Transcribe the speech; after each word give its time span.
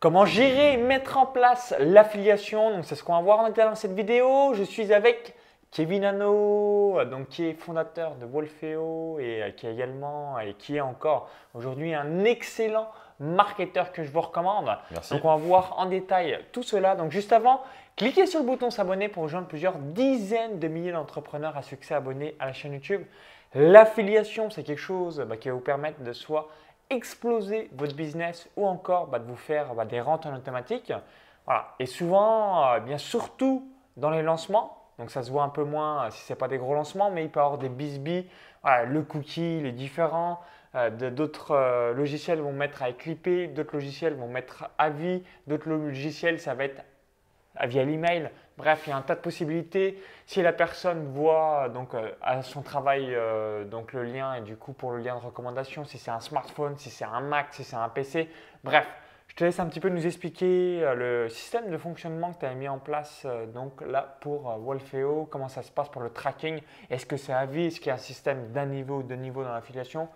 Comment 0.00 0.26
gérer 0.26 0.74
et 0.74 0.76
mettre 0.76 1.18
en 1.18 1.26
place 1.26 1.74
l'affiliation 1.80 2.70
Donc 2.70 2.84
c'est 2.84 2.94
ce 2.94 3.02
qu'on 3.02 3.14
va 3.14 3.20
voir 3.20 3.52
dans 3.52 3.74
cette 3.74 3.94
vidéo. 3.94 4.54
Je 4.54 4.62
suis 4.62 4.92
avec 4.92 5.34
Kevin 5.72 6.04
Hano, 6.04 7.04
donc 7.10 7.28
qui 7.30 7.46
est 7.46 7.54
fondateur 7.54 8.14
de 8.14 8.24
Wolfeo 8.24 9.18
et 9.18 9.42
euh, 9.42 9.50
qui 9.50 9.66
est 9.66 9.72
également 9.72 10.38
et 10.38 10.54
qui 10.54 10.76
est 10.76 10.80
encore 10.80 11.28
aujourd'hui 11.52 11.94
un 11.94 12.22
excellent 12.22 12.88
marketeur 13.18 13.90
que 13.90 14.04
je 14.04 14.10
vous 14.12 14.20
recommande. 14.20 14.70
Merci. 14.92 15.14
Donc 15.14 15.24
on 15.24 15.30
va 15.30 15.36
voir 15.36 15.74
en 15.78 15.86
détail 15.86 16.38
tout 16.52 16.62
cela. 16.62 16.94
Donc 16.94 17.10
juste 17.10 17.32
avant, 17.32 17.60
cliquez 17.96 18.26
sur 18.26 18.38
le 18.38 18.46
bouton 18.46 18.70
s'abonner 18.70 19.08
pour 19.08 19.24
rejoindre 19.24 19.48
plusieurs 19.48 19.78
dizaines 19.78 20.60
de 20.60 20.68
milliers 20.68 20.92
d'entrepreneurs 20.92 21.56
à 21.56 21.62
succès 21.62 21.94
abonnés 21.94 22.36
à 22.38 22.46
la 22.46 22.52
chaîne 22.52 22.74
YouTube. 22.74 23.02
L'affiliation, 23.52 24.48
c'est 24.48 24.62
quelque 24.62 24.78
chose 24.78 25.24
bah, 25.28 25.36
qui 25.36 25.48
va 25.48 25.54
vous 25.54 25.60
permettre 25.60 26.04
de 26.04 26.12
soit 26.12 26.48
exploser 26.90 27.70
votre 27.72 27.94
business 27.94 28.48
ou 28.56 28.66
encore 28.66 29.08
bah, 29.08 29.18
de 29.18 29.24
vous 29.24 29.36
faire 29.36 29.74
bah, 29.74 29.84
des 29.84 30.00
rentes 30.00 30.26
en 30.26 30.34
automatique. 30.34 30.92
Voilà. 31.44 31.74
Et 31.78 31.86
souvent, 31.86 32.72
euh, 32.72 32.80
bien 32.80 32.98
surtout 32.98 33.70
dans 33.96 34.10
les 34.10 34.22
lancements, 34.22 34.76
donc 34.98 35.10
ça 35.10 35.22
se 35.22 35.30
voit 35.30 35.42
un 35.42 35.48
peu 35.48 35.64
moins 35.64 36.06
euh, 36.06 36.10
si 36.10 36.24
ce 36.24 36.32
n'est 36.32 36.38
pas 36.38 36.48
des 36.48 36.58
gros 36.58 36.74
lancements, 36.74 37.10
mais 37.10 37.24
il 37.24 37.30
peut 37.30 37.40
y 37.40 37.42
avoir 37.42 37.58
des. 37.58 37.70
Voilà, 38.62 38.84
le 38.84 39.02
cookie, 39.02 39.58
il 39.58 39.66
est 39.66 39.72
différent. 39.72 40.40
Euh, 40.74 41.10
d'autres 41.10 41.92
logiciels 41.96 42.40
vont 42.40 42.52
mettre 42.52 42.82
à 42.82 42.92
clipper, 42.92 43.46
d'autres 43.46 43.74
logiciels 43.74 44.14
vont 44.14 44.28
mettre 44.28 44.68
à 44.76 44.90
vie, 44.90 45.22
d'autres 45.46 45.68
logiciels 45.68 46.38
ça 46.40 46.54
va 46.54 46.64
être 46.64 46.82
via 47.64 47.84
l'email. 47.84 48.30
Bref, 48.58 48.82
il 48.86 48.90
y 48.90 48.92
a 48.92 48.96
un 48.96 49.02
tas 49.02 49.14
de 49.14 49.20
possibilités. 49.20 50.02
Si 50.26 50.42
la 50.42 50.52
personne 50.52 51.12
voit 51.12 51.68
donc 51.68 51.90
à 52.20 52.42
son 52.42 52.60
travail 52.62 53.16
donc 53.70 53.92
le 53.92 54.02
lien 54.02 54.34
et 54.34 54.40
du 54.40 54.56
coup 54.56 54.72
pour 54.72 54.90
le 54.90 54.98
lien 54.98 55.14
de 55.14 55.24
recommandation, 55.24 55.84
si 55.84 55.96
c'est 55.96 56.10
un 56.10 56.18
smartphone, 56.18 56.76
si 56.76 56.90
c'est 56.90 57.04
un 57.04 57.20
Mac, 57.20 57.46
si 57.52 57.62
c'est 57.62 57.76
un 57.76 57.88
PC, 57.88 58.28
bref, 58.64 58.84
je 59.28 59.36
te 59.36 59.44
laisse 59.44 59.60
un 59.60 59.66
petit 59.66 59.78
peu 59.78 59.88
nous 59.90 60.04
expliquer 60.04 60.80
le 60.96 61.28
système 61.28 61.70
de 61.70 61.78
fonctionnement 61.78 62.32
que 62.32 62.40
tu 62.40 62.46
as 62.46 62.54
mis 62.54 62.68
en 62.68 62.78
place 62.78 63.28
donc 63.54 63.80
là 63.80 64.18
pour 64.20 64.52
Wolfeo, 64.58 65.28
comment 65.30 65.48
ça 65.48 65.62
se 65.62 65.70
passe 65.70 65.88
pour 65.88 66.02
le 66.02 66.10
tracking, 66.10 66.60
est-ce 66.90 67.06
que 67.06 67.16
c'est 67.16 67.32
à 67.32 67.46
vie, 67.46 67.66
est-ce 67.66 67.78
qu'il 67.78 67.88
y 67.88 67.92
a 67.92 67.94
un 67.94 67.98
système 67.98 68.50
d'un 68.50 68.66
niveau 68.66 68.96
ou 68.96 69.02
deux 69.04 69.14
niveaux 69.14 69.44
dans 69.44 69.52
l'affiliation? 69.52 70.08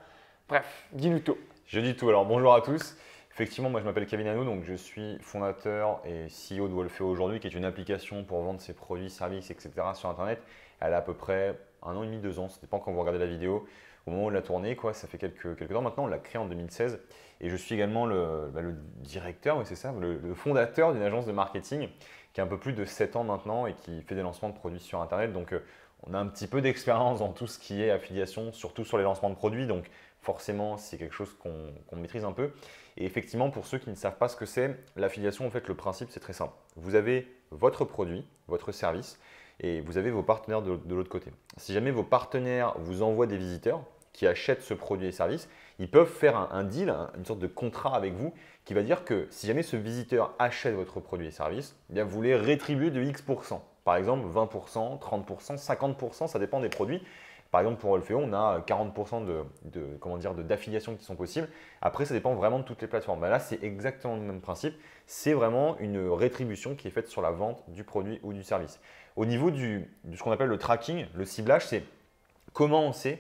Bref, 0.49 0.89
dis-nous 0.91 1.21
tout. 1.21 1.39
Je 1.69 1.79
dis 1.79 1.95
tout. 1.95 2.09
Alors 2.09 2.27
bonjour 2.27 2.53
à 2.53 2.61
tous. 2.61 2.97
Effectivement, 3.35 3.71
moi 3.71 3.81
je 3.81 3.87
m'appelle 3.87 4.07
Kevin 4.07 4.27
Hanou, 4.27 4.45
donc 4.45 4.63
je 4.65 4.75
suis 4.75 5.19
fondateur 5.21 6.03
et 6.05 6.27
CEO 6.27 6.69
de 6.69 6.75
Wolfeo 6.75 7.09
aujourd'hui, 7.09 7.41
qui 7.41 7.47
est 7.47 7.55
une 7.55 7.65
application 7.65 8.25
pour 8.25 8.43
vendre 8.43 8.61
ses 8.61 8.75
produits, 8.75 9.09
services, 9.09 9.51
etc. 9.51 9.71
sur 9.95 10.11
Internet. 10.11 10.43
Elle 10.81 10.93
a 10.93 10.99
à 10.99 11.01
peu 11.01 11.15
près 11.15 11.59
un 11.83 11.97
an 11.97 12.03
et 12.03 12.07
demi, 12.07 12.19
deux 12.19 12.39
ans, 12.39 12.51
ça 12.51 12.61
dépend 12.61 12.79
quand 12.79 12.93
vous 12.93 13.01
regardez 13.01 13.19
la 13.19 13.27
vidéo. 13.27 13.67
Au 14.07 14.11
moment 14.11 14.27
où 14.27 14.31
elle 14.31 14.37
a 14.37 14.43
tourné, 14.43 14.77
quoi, 14.77 14.93
ça 14.93 15.07
fait 15.07 15.17
quelques, 15.17 15.57
quelques 15.57 15.73
temps 15.73 15.81
maintenant, 15.81 16.05
on 16.05 16.09
l'a 16.09 16.19
créée 16.19 16.43
en 16.43 16.45
2016. 16.45 17.01
Et 17.41 17.49
je 17.49 17.57
suis 17.57 17.75
également 17.75 18.05
le, 18.05 18.51
bah, 18.53 18.61
directeur, 18.99 19.57
oui 19.57 19.65
c'est 19.65 19.77
ça, 19.77 19.95
le, 19.99 20.19
le 20.19 20.35
fondateur 20.35 20.93
d'une 20.93 21.03
agence 21.03 21.25
de 21.25 21.33
marketing 21.33 21.89
qui 22.33 22.41
a 22.41 22.45
un 22.45 22.47
peu 22.47 22.59
plus 22.59 22.73
de 22.73 22.85
7 22.85 23.17
ans 23.17 23.25
maintenant 23.25 23.67
et 23.67 23.75
qui 23.75 24.03
fait 24.03 24.15
des 24.15 24.23
lancements 24.23 24.49
de 24.49 24.55
produits 24.55 24.81
sur 24.81 25.01
Internet. 25.01 25.33
Donc 25.33 25.53
euh, 25.53 25.61
on 26.07 26.15
a 26.15 26.19
un 26.19 26.27
petit 26.27 26.47
peu 26.47 26.61
d'expérience 26.61 27.21
dans 27.21 27.33
tout 27.33 27.47
ce 27.47 27.59
qui 27.59 27.83
est 27.83 27.91
affiliation, 27.91 28.53
surtout 28.53 28.85
sur 28.85 28.99
les 28.99 29.05
lancements 29.05 29.31
de 29.31 29.35
produits. 29.35 29.67
Donc 29.67 29.85
forcément, 30.23 30.77
c'est 30.77 30.97
quelque 30.97 31.15
chose 31.15 31.37
qu'on 31.39 31.97
maîtrise 31.97 32.25
un 32.25 32.33
peu. 32.33 32.53
Et 32.97 33.05
effectivement, 33.05 33.51
pour 33.51 33.67
ceux 33.67 33.79
qui 33.79 33.91
ne 33.91 33.95
savent 33.95 34.17
pas 34.17 34.29
ce 34.29 34.37
que 34.37 34.47
c'est, 34.47 34.77
l'affiliation, 34.97 35.47
en 35.47 35.51
fait, 35.51 35.69
le 35.69 35.75
principe, 35.75 36.11
c'est 36.11 36.21
très 36.21 36.33
simple. 36.33 36.55
Vous 36.77 36.95
avez 36.95 37.27
votre 37.51 37.85
produit, 37.85 38.25
votre 38.49 38.73
service, 38.73 39.19
et 39.61 39.81
vous 39.81 39.99
avez 39.99 40.11
vos 40.11 40.23
partenaires 40.23 40.63
de, 40.63 40.79
l'autre 40.95 41.11
côté. 41.11 41.31
Si 41.57 41.73
jamais 41.73 41.91
vos 41.91 42.03
partenaires 42.03 42.75
vous 42.79 43.03
envoient 43.03 43.27
des 43.27 43.37
visiteurs 43.37 43.83
qui 44.13 44.27
achètent 44.27 44.63
ce 44.63 44.75
produit 44.75 45.07
et 45.07 45.13
service, 45.13 45.49
ils 45.79 45.91
peuvent 45.91 46.11
faire 46.11 46.37
un, 46.53 46.65
deal, 46.65 46.95
une 47.17 47.25
sorte 47.25 47.39
de 47.39 47.47
contrat 47.47 47.97
avec 47.97 48.15
vous 48.15 48.33
qui 48.65 48.75
va 48.75 48.83
dire 48.83 49.05
que 49.05 49.27
si 49.31 49.47
jamais 49.47 49.63
ce 49.63 49.77
visiteur 49.77 50.35
achète 50.39 50.75
votre 50.75 51.01
produit 51.01 51.29
et 51.29 51.31
service, 51.31 51.77
eh 51.91 51.95
bien 51.95 52.05
vous 52.05 52.23
les 52.23 52.37
rétribuez 52.37 52.91
de 52.91 53.03
X%. 53.03 53.63
Par 53.85 53.97
exemple, 53.97 54.27
20%, 54.29 55.01
30%, 55.01 55.59
50%, 55.59 56.29
ça 56.29 56.39
dépend 56.39 56.61
des 56.61 56.69
produits. 56.69 57.03
Par 57.53 57.61
exemple, 57.61 57.83
pour 57.83 57.91
Olfeo, 57.91 58.19
on 58.19 58.33
a 58.33 58.61
40% 58.61 59.27
de, 59.27 60.43
d'affiliations 60.43 60.97
qui 60.97 61.05
sont 61.05 61.17
possibles. 61.17 61.51
Après, 61.83 62.07
ça 62.07 62.15
dépend 62.15 62.35
vraiment 62.35 62.59
de 62.59 62.65
toutes 62.65 62.81
les 62.81 62.89
plateformes. 62.89 63.21
Ben 63.21 63.29
là, 63.29 63.39
c'est 63.39 63.63
exactement 63.63 64.17
le 64.17 64.23
même 64.23 64.41
principe. 64.41 64.75
C'est 65.07 65.35
vraiment 65.35 65.77
une 65.79 66.09
rétribution 66.09 66.75
qui 66.75 66.89
est 66.89 66.91
faite 66.91 67.09
sur 67.09 67.21
la 67.21 67.31
vente 67.31 67.63
du 67.69 67.85
produit 67.85 68.19
ou 68.23 68.33
du 68.33 68.43
service. 68.43 68.81
Au 69.17 69.27
niveau 69.27 69.51
de 69.51 69.83
ce 70.15 70.23
qu'on 70.23 70.33
appelle 70.33 70.49
le 70.49 70.57
tracking, 70.57 71.05
le 71.15 71.27
ciblage, 71.27 71.67
c'est 71.67 71.85
comment 72.55 72.85
on 72.85 72.93
sait 72.93 73.19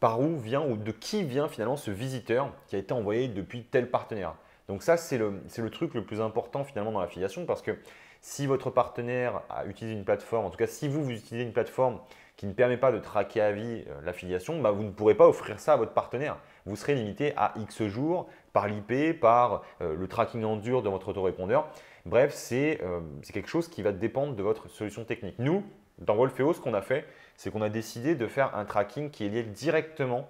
par 0.00 0.20
où 0.22 0.38
vient 0.38 0.66
ou 0.66 0.78
de 0.78 0.90
qui 0.90 1.22
vient 1.22 1.46
finalement 1.46 1.76
ce 1.76 1.90
visiteur 1.90 2.54
qui 2.68 2.76
a 2.76 2.78
été 2.78 2.94
envoyé 2.94 3.28
depuis 3.28 3.64
tel 3.64 3.90
partenaire. 3.90 4.36
Donc 4.68 4.82
ça, 4.82 4.96
c'est 4.96 5.18
le, 5.18 5.42
le, 5.58 5.70
truc 5.70 5.92
le 5.92 6.02
plus 6.02 6.22
important 6.22 6.64
finalement 6.64 6.92
dans 6.92 7.00
l'affiliation 7.00 7.44
parce 7.44 7.60
que 7.60 7.78
si 8.22 8.46
votre 8.46 8.70
partenaire 8.70 9.42
a 9.50 9.66
utilisé 9.66 9.94
une 9.96 10.04
plateforme, 10.04 10.46
en 10.46 10.50
tout 10.50 10.56
cas 10.56 10.66
si 10.66 10.88
vous, 10.88 11.04
vous 11.04 11.10
utilisez 11.10 11.44
une 11.44 11.52
plateforme 11.52 12.00
qui 12.36 12.46
ne 12.46 12.52
permet 12.52 12.76
pas 12.76 12.92
de 12.92 12.98
traquer 12.98 13.40
à 13.40 13.52
vie 13.52 13.84
euh, 13.88 14.00
l'affiliation, 14.04 14.60
bah, 14.60 14.70
vous 14.70 14.82
ne 14.82 14.90
pourrez 14.90 15.14
pas 15.14 15.26
offrir 15.26 15.58
ça 15.58 15.72
à 15.72 15.76
votre 15.76 15.92
partenaire. 15.92 16.38
Vous 16.66 16.76
serez 16.76 16.94
limité 16.94 17.32
à 17.36 17.54
X 17.56 17.84
jours 17.84 18.28
par 18.52 18.68
l'IP, 18.68 19.18
par 19.18 19.62
euh, 19.80 19.96
le 19.96 20.06
tracking 20.06 20.44
en 20.44 20.56
dur 20.56 20.82
de 20.82 20.88
votre 20.88 21.08
autorépondeur. 21.08 21.68
Bref, 22.04 22.36
euh, 22.52 23.00
c'est 23.22 23.32
quelque 23.32 23.48
chose 23.48 23.68
qui 23.68 23.82
va 23.82 23.92
dépendre 23.92 24.34
de 24.34 24.42
votre 24.42 24.68
solution 24.68 25.04
technique. 25.04 25.38
Nous, 25.38 25.64
dans 25.98 26.14
Wolfeo, 26.14 26.52
ce 26.52 26.60
qu'on 26.60 26.74
a 26.74 26.82
fait, 26.82 27.06
c'est 27.36 27.50
qu'on 27.50 27.62
a 27.62 27.70
décidé 27.70 28.14
de 28.14 28.26
faire 28.26 28.54
un 28.54 28.64
tracking 28.64 29.10
qui 29.10 29.24
est 29.24 29.28
lié 29.28 29.42
directement 29.42 30.28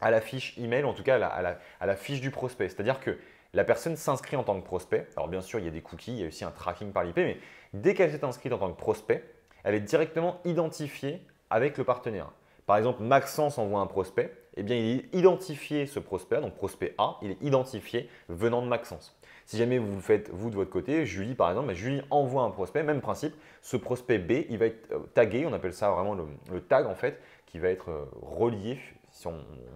à 0.00 0.10
la 0.10 0.20
fiche 0.20 0.56
email, 0.56 0.84
en 0.84 0.94
tout 0.94 1.02
cas 1.02 1.16
à 1.16 1.42
la, 1.42 1.58
à 1.80 1.86
la 1.86 1.96
fiche 1.96 2.20
du 2.20 2.30
prospect. 2.30 2.68
C'est-à-dire 2.68 3.00
que 3.00 3.18
la 3.52 3.64
personne 3.64 3.96
s'inscrit 3.96 4.36
en 4.36 4.44
tant 4.44 4.58
que 4.58 4.64
prospect. 4.64 5.08
Alors 5.16 5.28
bien 5.28 5.40
sûr, 5.40 5.58
il 5.58 5.64
y 5.64 5.68
a 5.68 5.72
des 5.72 5.82
cookies, 5.82 6.12
il 6.12 6.20
y 6.20 6.24
a 6.24 6.28
aussi 6.28 6.44
un 6.44 6.52
tracking 6.52 6.92
par 6.92 7.04
l'IP, 7.04 7.16
mais 7.16 7.38
dès 7.74 7.94
qu'elle 7.94 8.12
s'est 8.12 8.24
inscrite 8.24 8.52
en 8.52 8.58
tant 8.58 8.70
que 8.72 8.78
prospect, 8.78 9.24
elle 9.64 9.74
est 9.74 9.80
directement 9.80 10.40
identifiée 10.44 11.20
avec 11.50 11.76
le 11.76 11.84
partenaire. 11.84 12.30
Par 12.66 12.76
exemple, 12.76 13.02
Maxence 13.02 13.58
envoie 13.58 13.80
un 13.80 13.86
prospect, 13.86 14.32
eh 14.56 14.62
bien, 14.62 14.76
il 14.76 14.98
est 14.98 15.14
identifié 15.14 15.86
ce 15.86 15.98
prospect, 15.98 16.40
donc 16.40 16.54
prospect 16.54 16.94
A, 16.98 17.16
il 17.22 17.32
est 17.32 17.42
identifié 17.42 18.08
venant 18.28 18.62
de 18.62 18.68
Maxence. 18.68 19.16
Si 19.50 19.56
jamais 19.56 19.78
vous 19.78 19.96
le 19.96 20.00
faites 20.00 20.30
vous 20.32 20.50
de 20.50 20.54
votre 20.54 20.70
côté, 20.70 21.04
Julie 21.04 21.34
par 21.34 21.50
exemple, 21.50 21.74
Julie 21.74 22.02
envoie 22.10 22.44
un 22.44 22.50
prospect, 22.50 22.84
même 22.84 23.00
principe, 23.00 23.34
ce 23.62 23.76
prospect 23.76 24.18
B, 24.18 24.44
il 24.48 24.58
va 24.58 24.66
être 24.66 24.92
euh, 24.92 25.00
tagué, 25.14 25.44
on 25.44 25.52
appelle 25.52 25.72
ça 25.72 25.90
vraiment 25.90 26.14
le, 26.14 26.60
tag 26.60 26.86
en 26.86 26.94
fait, 26.94 27.20
qui 27.46 27.58
va 27.58 27.68
être 27.68 27.90
euh, 27.90 28.04
relié, 28.22 28.78
si 29.10 29.26
on, 29.26 29.34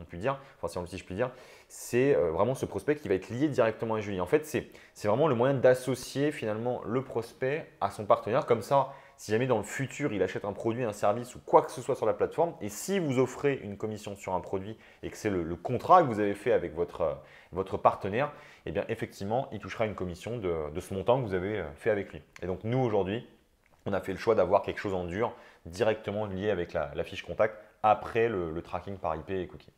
peut 0.08 0.16
dire, 0.16 0.38
enfin 0.56 0.68
si, 0.68 0.78
on, 0.78 0.86
si 0.86 0.96
je 0.96 1.04
puis 1.04 1.16
dire, 1.16 1.32
c'est 1.66 2.14
euh, 2.14 2.30
vraiment 2.30 2.54
ce 2.54 2.66
prospect 2.66 2.94
qui 2.94 3.08
va 3.08 3.16
être 3.16 3.30
lié 3.30 3.48
directement 3.48 3.96
à 3.96 4.00
Julie. 4.00 4.20
En 4.20 4.26
fait, 4.26 4.46
c'est 4.46 5.08
vraiment 5.08 5.26
le 5.26 5.34
moyen 5.34 5.54
d'associer 5.54 6.30
finalement 6.30 6.80
le 6.86 7.02
prospect 7.02 7.66
à 7.80 7.90
son 7.90 8.04
partenaire, 8.04 8.46
comme 8.46 8.62
ça, 8.62 8.92
si 9.16 9.30
jamais 9.30 9.46
dans 9.46 9.58
le 9.58 9.64
futur 9.64 10.12
il 10.12 10.22
achète 10.22 10.44
un 10.44 10.52
produit, 10.52 10.84
un 10.84 10.92
service 10.92 11.34
ou 11.34 11.40
quoi 11.40 11.62
que 11.62 11.70
ce 11.70 11.82
soit 11.82 11.94
sur 11.94 12.06
la 12.06 12.14
plateforme, 12.14 12.54
et 12.60 12.68
si 12.68 12.98
vous 12.98 13.18
offrez 13.18 13.60
une 13.62 13.76
commission 13.76 14.16
sur 14.16 14.34
un 14.34 14.40
produit 14.40 14.76
et 15.02 15.10
que 15.10 15.16
c'est 15.16 15.30
le, 15.30 15.56
contrat 15.56 16.02
que 16.02 16.08
vous 16.08 16.20
avez 16.20 16.34
fait 16.34 16.52
avec 16.52 16.74
votre, 16.74 17.18
euh, 17.54 17.76
partenaire, 17.78 18.32
eh 18.66 18.72
effectivement, 18.88 19.48
il 19.52 19.60
touchera 19.60 19.86
une 19.86 19.94
commission 19.94 20.38
de, 20.38 20.80
ce 20.80 20.94
montant 20.94 21.20
que 21.20 21.26
vous 21.26 21.34
avez 21.34 21.60
euh, 21.60 21.72
fait 21.76 21.90
avec 21.90 22.12
lui. 22.12 22.22
Et 22.42 22.46
donc 22.46 22.64
nous 22.64 22.78
aujourd'hui, 22.78 23.26
on 23.86 23.92
a 23.92 24.00
fait 24.00 24.12
le 24.12 24.18
choix 24.18 24.34
d'avoir 24.34 24.62
quelque 24.62 24.78
chose 24.78 24.94
en 24.94 25.04
dur 25.04 25.34
directement 25.66 26.26
lié 26.26 26.50
avec 26.50 26.72
la, 26.72 27.04
fiche 27.04 27.22
contact 27.22 27.58
après 27.82 28.28
le, 28.28 28.50
le 28.50 28.62
tracking 28.62 28.96
par 28.96 29.14
IP 29.16 29.30
et 29.30 29.46
cookies. 29.46 29.72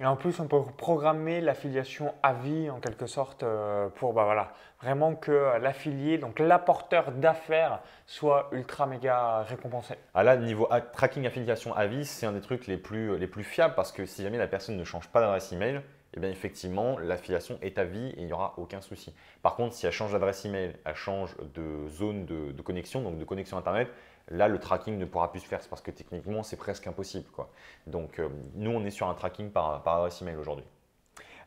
Et 0.00 0.06
en 0.06 0.16
plus, 0.16 0.40
on 0.40 0.46
peut 0.46 0.62
programmer 0.78 1.42
l'affiliation 1.42 2.14
à 2.22 2.32
vie 2.32 2.70
en 2.70 2.80
quelque 2.80 3.06
sorte 3.06 3.42
euh, 3.42 3.90
pour 3.90 4.14
bah, 4.14 4.24
voilà, 4.24 4.54
vraiment 4.80 5.14
que 5.14 5.58
l'affilié, 5.60 6.16
donc 6.16 6.38
l'apporteur 6.38 7.12
d'affaires, 7.12 7.80
soit 8.06 8.48
ultra 8.52 8.86
méga 8.86 9.42
récompensé. 9.42 9.96
Ah 10.14 10.22
là, 10.22 10.38
niveau 10.38 10.66
tracking 10.94 11.26
affiliation 11.26 11.74
à 11.74 11.86
vie, 11.86 12.06
c'est 12.06 12.24
un 12.24 12.32
des 12.32 12.40
trucs 12.40 12.66
les 12.66 12.78
plus, 12.78 13.18
les 13.18 13.26
plus 13.26 13.44
fiables 13.44 13.74
parce 13.74 13.92
que 13.92 14.06
si 14.06 14.22
jamais 14.22 14.38
la 14.38 14.48
personne 14.48 14.78
ne 14.78 14.84
change 14.84 15.06
pas 15.08 15.20
d'adresse 15.20 15.52
email, 15.52 15.82
eh 16.14 16.20
bien 16.20 16.30
effectivement, 16.30 16.98
l'affiliation 16.98 17.58
est 17.60 17.78
à 17.78 17.84
vie 17.84 18.08
et 18.08 18.20
il 18.20 18.26
n'y 18.26 18.32
aura 18.32 18.54
aucun 18.56 18.80
souci. 18.80 19.14
Par 19.42 19.54
contre, 19.54 19.74
si 19.74 19.86
elle 19.86 19.92
change 19.92 20.12
d'adresse 20.12 20.46
email, 20.46 20.76
elle 20.86 20.94
change 20.94 21.36
de 21.54 21.86
zone 21.88 22.24
de 22.24 22.62
connexion, 22.62 23.02
donc 23.02 23.18
de 23.18 23.24
connexion 23.24 23.58
Internet, 23.58 23.88
Là, 24.30 24.46
le 24.46 24.58
tracking 24.58 24.96
ne 24.96 25.04
pourra 25.04 25.30
plus 25.30 25.40
se 25.40 25.46
faire 25.46 25.60
parce 25.68 25.82
que 25.82 25.90
techniquement, 25.90 26.42
c'est 26.42 26.56
presque 26.56 26.86
impossible. 26.86 27.28
Quoi. 27.32 27.50
Donc, 27.86 28.18
euh, 28.18 28.28
nous, 28.54 28.70
on 28.70 28.84
est 28.84 28.90
sur 28.90 29.08
un 29.08 29.14
tracking 29.14 29.50
par, 29.50 29.82
par 29.82 29.96
adresse 29.96 30.22
email 30.22 30.36
aujourd'hui. 30.36 30.64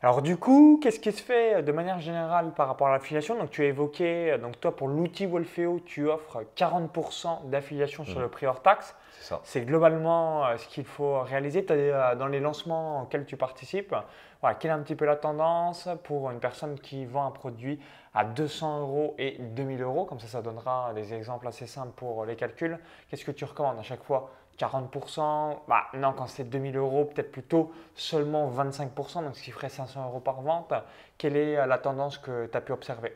Alors 0.04 0.20
du 0.20 0.36
coup, 0.36 0.78
qu'est-ce 0.82 1.00
qui 1.00 1.10
se 1.12 1.22
fait 1.22 1.62
de 1.62 1.72
manière 1.72 1.98
générale 1.98 2.52
par 2.52 2.68
rapport 2.68 2.88
à 2.88 2.92
l'affiliation? 2.92 3.38
Donc 3.38 3.48
tu 3.48 3.62
as 3.62 3.68
évoqué, 3.68 4.36
donc 4.36 4.60
toi 4.60 4.76
pour 4.76 4.86
l'outil 4.86 5.24
Wolfeo, 5.24 5.80
tu 5.80 6.06
offres 6.08 6.44
40% 6.58 7.48
d'affiliation 7.48 8.04
sur 8.04 8.18
mmh. 8.18 8.22
le 8.22 8.28
prix 8.28 8.44
hors 8.44 8.60
taxe. 8.60 8.94
C'est 9.12 9.28
ça. 9.28 9.40
C'est 9.44 9.62
globalement 9.62 10.44
euh, 10.44 10.58
ce 10.58 10.68
qu'il 10.68 10.84
faut 10.84 11.20
réaliser. 11.22 11.64
Euh, 11.70 12.14
dans 12.16 12.26
les 12.26 12.40
lancements 12.40 13.00
auxquels 13.04 13.24
tu 13.24 13.38
participes, 13.38 13.94
voilà, 14.42 14.56
quelle 14.56 14.72
est 14.72 14.74
un 14.74 14.82
petit 14.82 14.94
peu 14.94 15.06
la 15.06 15.16
tendance 15.16 15.88
pour 16.02 16.30
une 16.30 16.38
personne 16.38 16.78
qui 16.78 17.06
vend 17.06 17.24
un 17.24 17.30
produit 17.30 17.80
à 18.12 18.26
200 18.26 18.80
euros 18.80 19.14
et 19.16 19.38
2000 19.38 19.80
euros? 19.80 20.04
Comme 20.04 20.20
ça, 20.20 20.26
ça 20.26 20.42
donnera 20.42 20.92
des 20.92 21.14
exemples 21.14 21.48
assez 21.48 21.66
simples 21.66 21.94
pour 21.96 22.26
les 22.26 22.36
calculs. 22.36 22.78
Qu'est-ce 23.08 23.24
que 23.24 23.30
tu 23.30 23.46
recommandes 23.46 23.78
à 23.78 23.82
chaque 23.82 24.02
fois 24.02 24.28
40%, 24.58 25.58
bah 25.68 25.84
non, 25.94 26.12
quand 26.12 26.26
c'est 26.26 26.44
2000 26.44 26.76
euros, 26.76 27.04
peut-être 27.06 27.32
plutôt 27.32 27.72
seulement 27.94 28.50
25%, 28.50 29.24
donc 29.24 29.36
ce 29.36 29.42
qui 29.42 29.50
ferait 29.50 29.68
500 29.68 30.04
euros 30.06 30.20
par 30.20 30.42
vente. 30.42 30.72
Quelle 31.18 31.36
est 31.36 31.66
la 31.66 31.78
tendance 31.78 32.18
que 32.18 32.46
tu 32.46 32.56
as 32.56 32.60
pu 32.60 32.72
observer? 32.72 33.12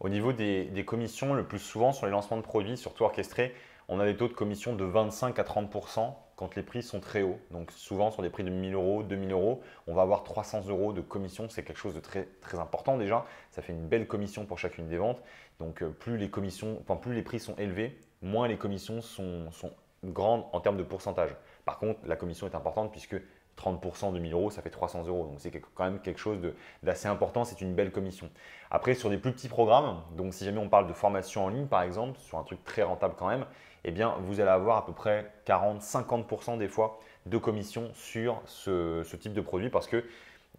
Au 0.00 0.08
niveau 0.08 0.32
des, 0.32 0.84
commissions, 0.86 1.34
le 1.34 1.44
plus 1.44 1.58
souvent 1.58 1.92
sur 1.92 2.06
les 2.06 2.12
lancements 2.12 2.36
de 2.36 2.42
produits, 2.42 2.76
surtout 2.76 3.02
orchestrés, 3.02 3.52
on 3.88 3.98
a 3.98 4.04
des 4.04 4.16
taux 4.16 4.28
de 4.28 4.32
commission 4.32 4.76
de 4.76 4.84
25 4.84 5.38
à 5.38 5.42
30% 5.42 6.14
quand 6.36 6.54
les 6.54 6.62
prix 6.62 6.84
sont 6.84 7.00
très 7.00 7.22
hauts. 7.22 7.40
Donc 7.50 7.72
souvent 7.72 8.12
sur 8.12 8.22
des 8.22 8.30
prix 8.30 8.44
de 8.44 8.50
1000 8.50 8.74
euros, 8.74 9.02
2000 9.02 9.32
euros, 9.32 9.60
on 9.88 9.94
va 9.94 10.02
avoir 10.02 10.22
300 10.22 10.68
euros 10.68 10.92
de 10.92 11.00
commission. 11.00 11.48
C'est 11.48 11.64
quelque 11.64 11.78
chose 11.78 11.94
de 11.94 12.00
très, 12.00 12.28
très 12.40 12.60
important 12.60 12.96
déjà. 12.96 13.26
Ça 13.50 13.60
fait 13.60 13.72
une 13.72 13.88
belle 13.88 14.06
commission 14.06 14.44
pour 14.44 14.58
chacune 14.58 14.88
des 14.88 14.98
ventes. 14.98 15.20
Donc 15.58 15.82
euh, 15.82 15.88
plus 15.88 16.16
les 16.16 16.30
commissions, 16.30 16.78
enfin, 16.80 16.94
plus 16.94 17.14
les 17.14 17.22
prix 17.22 17.40
sont 17.40 17.56
élevés, 17.56 17.98
moins 18.22 18.46
les 18.46 18.56
commissions 18.56 19.00
sont, 19.00 19.50
sont 19.50 19.72
grandes 20.04 20.44
en 20.52 20.60
termes 20.60 20.76
de 20.76 20.82
pourcentage. 20.82 21.34
Par 21.64 21.78
contre, 21.78 22.00
la 22.06 22.16
commission 22.16 22.46
est 22.46 22.54
importante 22.54 22.90
puisque 22.92 23.16
30% 23.58 24.12
de 24.12 24.18
1000 24.18 24.32
euros, 24.32 24.50
ça 24.50 24.62
fait 24.62 24.70
300 24.70 25.06
euros. 25.06 25.26
Donc 25.26 25.36
c'est 25.38 25.50
quand 25.50 25.84
même 25.84 26.00
quelque 26.00 26.20
chose 26.20 26.38
d'assez 26.82 27.08
important, 27.08 27.44
c'est 27.44 27.60
une 27.60 27.74
belle 27.74 27.90
commission. 27.90 28.30
Après, 28.70 28.94
sur 28.94 29.10
des 29.10 29.18
plus 29.18 29.32
petits 29.32 29.48
programmes, 29.48 30.00
donc 30.16 30.32
si 30.32 30.44
jamais 30.44 30.58
on 30.58 30.68
parle 30.68 30.86
de 30.86 30.92
formation 30.92 31.44
en 31.44 31.48
ligne 31.48 31.66
par 31.66 31.82
exemple, 31.82 32.18
sur 32.20 32.38
un 32.38 32.44
truc 32.44 32.62
très 32.64 32.82
rentable 32.82 33.14
quand 33.18 33.28
même, 33.28 33.44
eh 33.84 33.90
bien 33.90 34.14
vous 34.22 34.40
allez 34.40 34.50
avoir 34.50 34.76
à 34.78 34.86
peu 34.86 34.92
près 34.92 35.30
40-50% 35.46 36.58
des 36.58 36.68
fois 36.68 37.00
de 37.26 37.36
commission 37.38 37.90
sur 37.94 38.40
ce, 38.46 39.02
type 39.16 39.32
de 39.32 39.40
produit 39.40 39.70
parce 39.70 39.86
que 39.86 40.04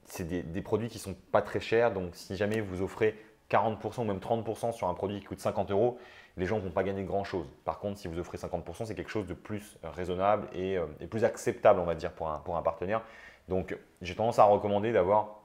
c'est 0.05 0.27
des, 0.27 0.43
des, 0.43 0.61
produits 0.61 0.89
qui 0.89 0.97
ne 0.97 1.03
sont 1.03 1.15
pas 1.31 1.41
très 1.41 1.59
chers. 1.59 1.93
Donc 1.93 2.15
si 2.15 2.35
jamais 2.35 2.61
vous 2.61 2.81
offrez 2.81 3.15
40% 3.49 4.01
ou 4.01 4.03
même 4.03 4.17
30% 4.17 4.73
sur 4.73 4.87
un 4.87 4.93
produit 4.93 5.19
qui 5.19 5.25
coûte 5.25 5.39
50 5.39 5.71
euros, 5.71 5.97
les 6.37 6.45
gens 6.45 6.57
ne 6.57 6.61
vont 6.61 6.71
pas 6.71 6.83
gagner 6.83 7.03
grand-chose. 7.03 7.47
Par 7.65 7.79
contre, 7.79 7.99
si 7.99 8.07
vous 8.07 8.17
offrez 8.19 8.37
50%, 8.37 8.85
c'est 8.85 8.95
quelque 8.95 9.11
chose 9.11 9.27
de 9.27 9.33
plus 9.33 9.77
raisonnable 9.83 10.47
euh, 10.55 10.85
et, 10.99 11.07
plus 11.07 11.23
acceptable, 11.23 11.79
on 11.79 11.85
va 11.85 11.95
dire, 11.95 12.11
pour 12.11 12.29
un, 12.29 12.39
pour 12.39 12.57
un 12.57 12.61
partenaire. 12.61 13.01
Donc, 13.47 13.77
j'ai 14.01 14.15
tendance 14.15 14.39
à 14.39 14.43
recommander 14.43 14.91
d'avoir 14.91 15.39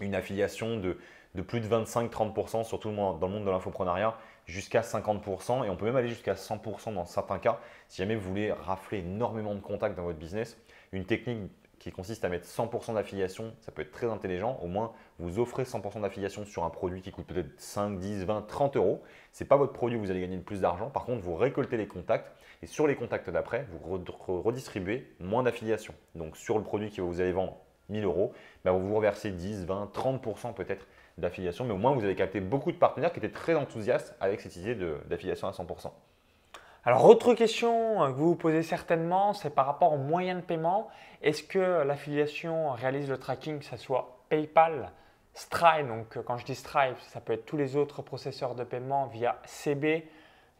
une 0.00 0.14
affiliation 0.14 0.78
de, 0.78 0.98
plus 1.42 1.60
de 1.60 1.68
25-30% 1.68 2.64
sur 2.64 2.78
tout 2.78 2.88
le 2.88 2.94
monde, 2.94 3.18
dans 3.18 3.26
le 3.26 3.32
monde 3.32 3.44
de 3.44 3.50
l'infoprenariat 3.50 4.16
jusqu'à 4.46 4.82
50% 4.82 5.64
et 5.64 5.70
on 5.70 5.76
peut 5.76 5.86
même 5.86 5.96
aller 5.96 6.08
jusqu'à 6.08 6.34
100% 6.34 6.94
dans 6.94 7.04
certains 7.04 7.38
cas 7.38 7.58
si 7.88 7.98
jamais 7.98 8.14
vous 8.14 8.28
voulez 8.28 8.52
rafler 8.52 8.98
énormément 8.98 9.54
de 9.54 9.60
contacts 9.60 9.96
dans 9.96 10.04
votre 10.04 10.18
business. 10.18 10.56
Une 10.92 11.04
technique 11.04 11.50
qui 11.86 11.92
consiste 11.92 12.24
à 12.24 12.28
mettre 12.28 12.48
100% 12.48 12.94
d'affiliation, 12.94 13.54
ça 13.60 13.70
peut 13.70 13.82
être 13.82 13.92
très 13.92 14.08
intelligent. 14.08 14.58
Au 14.60 14.66
moins, 14.66 14.92
vous 15.20 15.38
offrez 15.38 15.62
100% 15.62 16.00
d'affiliation 16.00 16.44
sur 16.44 16.64
un 16.64 16.70
produit 16.70 17.00
qui 17.00 17.12
coûte 17.12 17.26
peut-être 17.26 17.60
5, 17.60 18.00
10, 18.00 18.24
20, 18.24 18.42
30 18.42 18.76
euros. 18.76 19.04
Ce 19.30 19.44
n'est 19.44 19.46
pas 19.46 19.56
votre 19.56 19.72
produit 19.72 19.96
où 19.96 20.00
vous 20.00 20.10
allez 20.10 20.20
gagner 20.20 20.34
le 20.34 20.42
plus 20.42 20.60
d'argent. 20.62 20.90
Par 20.90 21.04
contre, 21.04 21.22
vous 21.22 21.36
récoltez 21.36 21.76
les 21.76 21.86
contacts 21.86 22.32
et 22.60 22.66
sur 22.66 22.88
les 22.88 22.96
contacts 22.96 23.30
d'après, 23.30 23.68
vous 23.70 24.04
redistribuez 24.42 25.14
moins 25.20 25.44
d'affiliation. 25.44 25.94
Donc, 26.16 26.36
sur 26.36 26.58
le 26.58 26.64
produit 26.64 26.90
que 26.90 27.00
vous 27.00 27.20
allez 27.20 27.30
vendre 27.30 27.56
1000 27.88 28.02
euros, 28.02 28.32
vous 28.64 28.88
vous 28.88 28.96
reversez 28.96 29.30
10, 29.30 29.66
20, 29.66 29.92
30% 29.94 30.54
peut-être 30.54 30.88
d'affiliation. 31.18 31.64
Mais 31.66 31.72
au 31.72 31.78
moins, 31.78 31.94
vous 31.94 32.02
avez 32.02 32.16
capté 32.16 32.40
beaucoup 32.40 32.72
de 32.72 32.78
partenaires 32.78 33.12
qui 33.12 33.20
étaient 33.20 33.30
très 33.30 33.54
enthousiastes 33.54 34.16
avec 34.18 34.40
cette 34.40 34.56
idée 34.56 34.74
d'affiliation 35.08 35.46
à 35.46 35.52
100%. 35.52 35.92
Alors, 36.88 37.04
autre 37.06 37.34
question 37.34 37.98
que 37.98 38.12
vous 38.12 38.28
vous 38.28 38.36
posez 38.36 38.62
certainement, 38.62 39.32
c'est 39.32 39.50
par 39.50 39.66
rapport 39.66 39.92
aux 39.92 39.98
moyens 39.98 40.40
de 40.40 40.46
paiement. 40.46 40.86
Est-ce 41.20 41.42
que 41.42 41.82
l'affiliation 41.82 42.70
réalise 42.70 43.10
le 43.10 43.18
tracking, 43.18 43.58
que 43.58 43.64
ce 43.64 43.76
soit 43.76 44.20
PayPal, 44.28 44.92
Stripe, 45.34 45.88
donc 45.88 46.16
quand 46.24 46.38
je 46.38 46.44
dis 46.44 46.54
Stripe, 46.54 46.96
ça 47.00 47.20
peut 47.20 47.32
être 47.32 47.44
tous 47.44 47.56
les 47.56 47.74
autres 47.74 48.02
processeurs 48.02 48.54
de 48.54 48.62
paiement 48.62 49.06
via 49.06 49.36
CB, 49.46 50.06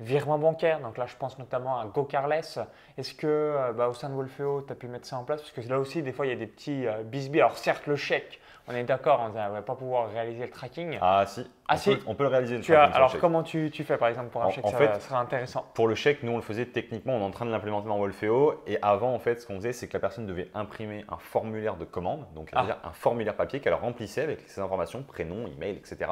virement 0.00 0.38
bancaire. 0.38 0.80
Donc 0.80 0.98
là, 0.98 1.06
je 1.06 1.16
pense 1.16 1.38
notamment 1.38 1.78
à 1.78 1.86
GoCarless. 1.86 2.58
Est-ce 2.98 3.14
que 3.14 3.72
bah, 3.72 3.88
au 3.88 3.94
sein 3.94 4.08
de 4.08 4.14
Wolfeo, 4.14 4.62
tu 4.62 4.72
as 4.72 4.76
pu 4.76 4.88
mettre 4.88 5.06
ça 5.06 5.18
en 5.18 5.24
place? 5.24 5.40
Parce 5.40 5.52
que 5.52 5.60
là 5.70 5.78
aussi, 5.78 6.02
des 6.02 6.12
fois, 6.12 6.26
il 6.26 6.30
y 6.30 6.32
a 6.32 6.36
des 6.36 6.46
petits 6.46 6.86
euh, 6.86 7.02
bisbis. 7.02 7.40
Alors 7.40 7.56
certes, 7.56 7.86
le 7.86 7.96
chèque, 7.96 8.40
on 8.68 8.74
est 8.74 8.84
d'accord, 8.84 9.20
on 9.22 9.28
ne 9.28 9.32
va 9.32 9.62
pas 9.62 9.74
pouvoir 9.74 10.10
réaliser 10.10 10.44
le 10.44 10.50
tracking. 10.50 10.98
Ah 11.00 11.24
si, 11.26 11.48
ah, 11.68 11.74
on, 11.74 11.76
si. 11.76 11.96
Peut, 11.96 12.02
on 12.06 12.14
peut 12.14 12.24
le 12.24 12.30
réaliser 12.30 12.56
le 12.58 12.64
tracking. 12.64 12.94
alors 12.94 13.18
comment 13.18 13.42
tu, 13.42 13.70
fais 13.70 13.96
par 13.96 14.08
exemple 14.08 14.30
pour 14.30 14.42
un 14.42 14.50
chèque? 14.50 14.64
en 14.64 14.70
fait, 14.70 14.88
ça 14.94 15.00
sera 15.00 15.20
intéressant. 15.20 15.64
Pour 15.74 15.88
le 15.88 15.94
chèque, 15.94 16.22
nous 16.22 16.32
on 16.32 16.36
le 16.36 16.42
faisait 16.42 16.66
techniquement, 16.66 17.14
on 17.14 17.20
est 17.20 17.24
en 17.24 17.30
train 17.30 17.46
de 17.46 17.50
l'implémenter 17.50 17.88
dans 17.88 17.98
Wolfeo. 17.98 18.62
Et 18.66 18.78
avant, 18.82 19.14
en 19.14 19.18
fait, 19.18 19.40
ce 19.40 19.46
qu'on 19.46 19.56
faisait, 19.56 19.72
c'est 19.72 19.88
que 19.88 19.94
la 19.94 20.00
personne 20.00 20.26
devait 20.26 20.50
imprimer 20.54 21.04
un 21.08 21.16
formulaire 21.16 21.76
de 21.76 21.84
commande, 21.84 22.26
donc 22.34 22.50
ah. 22.54 22.78
un 22.84 22.92
formulaire 22.92 23.36
papier 23.36 23.60
qu'elle 23.60 23.74
remplissait 23.74 24.22
avec 24.22 24.40
ses 24.40 24.60
informations, 24.60 25.02
prénom, 25.02 25.46
email, 25.46 25.76
etc. 25.76 26.10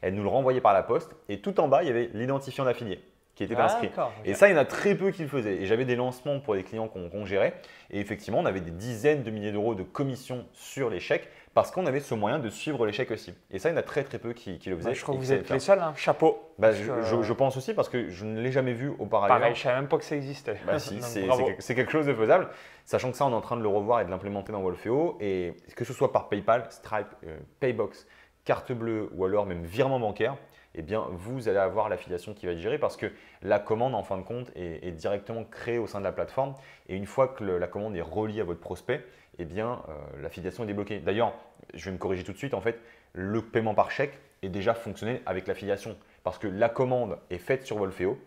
Elle 0.00 0.14
nous 0.14 0.22
le 0.22 0.28
renvoyait 0.28 0.60
par 0.60 0.72
la 0.72 0.82
poste. 0.82 1.16
Et 1.28 1.40
tout 1.40 1.58
en 1.58 1.68
bas, 1.68 1.82
il 1.82 1.88
y 1.88 1.90
avait 1.90 2.10
l'identifiant 2.14 2.64
d'affilié 2.64 3.02
qui 3.36 3.44
était 3.44 3.54
inscrit. 3.54 3.90
Et 4.24 4.34
ça, 4.34 4.48
il 4.48 4.52
y 4.52 4.54
en 4.54 4.60
a 4.60 4.64
très 4.64 4.94
peu 4.94 5.10
qui 5.10 5.22
le 5.22 5.28
faisaient. 5.28 5.56
Et 5.56 5.66
j'avais 5.66 5.84
des 5.84 5.94
lancements 5.94 6.40
pour 6.40 6.54
les 6.54 6.64
clients 6.64 6.88
qu'on 6.88 7.26
gérait. 7.26 7.54
Et 7.90 8.00
effectivement, 8.00 8.40
on 8.40 8.46
avait 8.46 8.62
des 8.62 8.70
dizaines 8.70 9.22
de 9.22 9.30
milliers 9.30 9.52
d'euros 9.52 9.74
de 9.74 9.82
commissions 9.82 10.46
sur 10.52 10.88
les 10.90 11.00
chèques 11.00 11.28
parce 11.52 11.70
qu'on 11.70 11.86
avait 11.86 12.00
ce 12.00 12.14
moyen 12.14 12.38
de 12.38 12.48
suivre 12.48 12.84
les 12.86 12.92
chèques 12.92 13.10
aussi. 13.10 13.34
Et 13.50 13.58
ça, 13.58 13.68
il 13.68 13.72
y 13.72 13.74
en 13.74 13.78
a 13.78 13.82
très 13.82 14.04
très 14.04 14.18
peu 14.18 14.32
qui, 14.32 14.58
le 14.66 14.76
faisaient. 14.76 14.90
Bah, 14.90 14.94
je 14.94 15.02
crois 15.02 15.14
que 15.14 15.20
vous 15.20 15.32
êtes 15.32 15.50
les 15.50 15.58
seuls, 15.58 15.78
hein. 15.78 15.92
chapeau. 15.96 16.50
Bah, 16.58 16.72
je, 16.72 17.32
pense 17.32 17.58
aussi 17.58 17.74
parce 17.74 17.90
que 17.90 18.08
je 18.08 18.24
ne 18.24 18.40
l'ai 18.40 18.52
jamais 18.52 18.72
vu 18.72 18.90
auparavant. 18.98 19.34
Pareil, 19.34 19.54
je 19.54 19.60
ne 19.60 19.62
savais 19.64 19.76
même 19.76 19.88
pas 19.88 19.98
que 19.98 20.04
ça 20.04 20.16
existait. 20.16 20.56
Bah, 20.66 20.78
si, 20.78 21.00
c'est 21.58 21.74
quelque 21.74 21.92
chose 21.92 22.06
de 22.06 22.14
faisable. 22.14 22.48
Sachant 22.86 23.10
que 23.10 23.16
ça, 23.18 23.26
on 23.26 23.30
est 23.30 23.34
en 23.34 23.40
train 23.42 23.56
de 23.56 23.62
le 23.62 23.68
revoir 23.68 24.00
et 24.00 24.06
de 24.06 24.10
l'implémenter 24.10 24.52
dans 24.52 24.62
Wolfeo. 24.62 25.18
Et 25.20 25.54
que 25.76 25.84
ce 25.84 25.92
soit 25.92 26.12
par 26.12 26.28
PayPal, 26.28 26.66
Stripe, 26.70 27.08
euh, 27.26 27.38
Paybox, 27.60 28.06
carte 28.44 28.72
bleue 28.72 29.10
ou 29.14 29.26
alors 29.26 29.44
même 29.44 29.64
virement 29.64 30.00
bancaire, 30.00 30.36
eh 30.76 30.82
vous 31.10 31.48
allez 31.48 31.58
avoir 31.58 31.88
l'affiliation 31.88 32.34
qui 32.34 32.46
va 32.46 32.52
être 32.52 32.58
gérée 32.58 32.78
parce 32.78 32.96
que 32.96 33.10
la 33.42 33.58
commande, 33.58 33.94
en 33.94 34.02
fin 34.02 34.18
de 34.18 34.22
compte, 34.22 34.50
est, 34.54 34.90
directement 34.92 35.44
créée 35.44 35.78
au 35.78 35.86
sein 35.86 35.98
de 35.98 36.04
la 36.04 36.12
plateforme. 36.12 36.54
Et 36.88 36.96
une 36.96 37.06
fois 37.06 37.28
que 37.28 37.44
la 37.44 37.66
commande 37.66 37.96
est 37.96 38.02
reliée 38.02 38.40
à 38.40 38.44
votre 38.44 38.60
prospect, 38.60 39.04
eh 39.38 39.44
bien, 39.44 39.82
euh, 39.88 40.22
l'affiliation 40.22 40.64
est 40.64 40.66
débloquée. 40.66 40.98
D'ailleurs, 40.98 41.34
je 41.74 41.86
vais 41.86 41.92
me 41.92 41.98
corriger 41.98 42.24
tout 42.24 42.32
de 42.32 42.38
suite. 42.38 42.54
En 42.54 42.60
fait, 42.60 42.78
le 43.12 43.40
paiement 43.42 43.74
par 43.74 43.90
chèque 43.90 44.18
est 44.42 44.48
déjà 44.48 44.74
fonctionné 44.74 45.22
avec 45.26 45.46
l'affiliation 45.46 45.96
parce 46.24 46.38
que 46.38 46.46
la 46.46 46.68
commande 46.68 47.18
est 47.30 47.38
faite 47.38 47.64
sur 47.64 47.78
Wolfeo. 47.78 48.18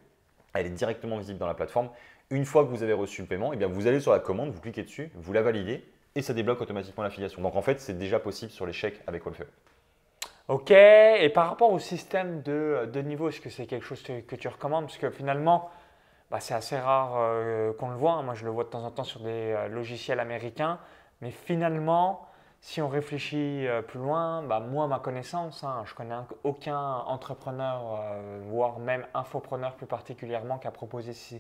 Elle 0.54 0.66
est 0.66 0.72
directement 0.72 1.18
visible 1.18 1.40
dans 1.40 1.48
la 1.48 1.54
plateforme. 1.54 1.90
Une 2.31 2.45
fois 2.45 2.63
que 2.63 2.69
vous 2.69 2.84
avez 2.84 2.94
reçu 2.94 3.22
le 3.22 3.28
paiement, 3.28 3.54
eh 3.54 3.57
bien, 3.57 3.68
vous 3.68 3.88
allez 3.88 4.00
sur 4.00 4.12
la 4.12 4.19
commande, 4.19 4.52
vous 4.52 4.62
cliquez 4.62 4.84
dessus, 4.84 5.12
vous 5.16 5.34
la 5.34 5.42
validez 5.42 5.84
et 6.16 6.22
ça 6.22 6.34
débloque 6.34 6.62
automatiquement 6.62 7.04
l'affiliation. 7.04 7.42
Donc 7.42 7.56
en 7.56 7.62
fait, 7.62 7.80
c'est 7.80 7.98
déjà 7.98 8.19
possible 8.19 8.52
sur 8.52 8.66
les 8.66 8.74
chèques 8.74 9.02
avec 9.07 9.24
Wolfeo. 9.24 9.45
Ok, 10.50 10.72
et 10.72 11.30
par 11.30 11.48
rapport 11.48 11.72
au 11.72 11.78
système 11.78 12.42
de, 12.42 12.90
de 12.92 13.01
niveau, 13.01 13.30
est-ce 13.30 13.40
que 13.40 13.51
c'est 13.51 13.68
quelque 13.68 13.86
chose 13.86 14.01
que, 14.01 14.36
tu 14.36 14.48
recommandes? 14.48 14.86
Parce 14.86 14.98
que 14.98 15.12
finalement, 15.12 15.69
bah, 16.31 16.40
c'est 16.40 16.56
assez 16.56 16.75
rare 16.75 17.13
euh, 17.18 17.72
qu'on 17.74 17.90
le 17.90 17.96
voit. 17.96 18.13
Hein. 18.13 18.24
Moi, 18.24 18.34
je 18.34 18.46
le 18.46 18.50
vois 18.50 18.63
de 18.63 18.69
temps 18.69 18.84
en 18.84 18.90
temps 18.90 19.04
sur 19.04 19.19
des 19.19 19.30
euh, 19.30 19.68
logiciels 19.68 20.19
américains. 20.19 20.80
Mais 21.22 21.30
finalement, 21.30 22.25
si 22.62 22.81
on 22.81 22.90
réfléchit 22.90 23.68
euh, 23.68 23.84
plus 23.84 24.00
loin, 24.00 24.42
bah, 24.42 24.60
moi, 24.60 24.88
ma 24.88 24.98
connaissance, 24.98 25.63
hein, 25.63 25.84
je 25.86 25.94
connais 25.94 26.16
aucun 26.44 26.80
entrepreneur, 26.80 28.02
voire 28.42 28.80
même 28.80 29.06
infopreneur 29.13 29.76
plus 29.76 29.85
particulièrement, 29.85 30.57
qui 30.57 30.66
a 30.66 30.71
proposé 30.71 31.14
ce, 31.14 31.35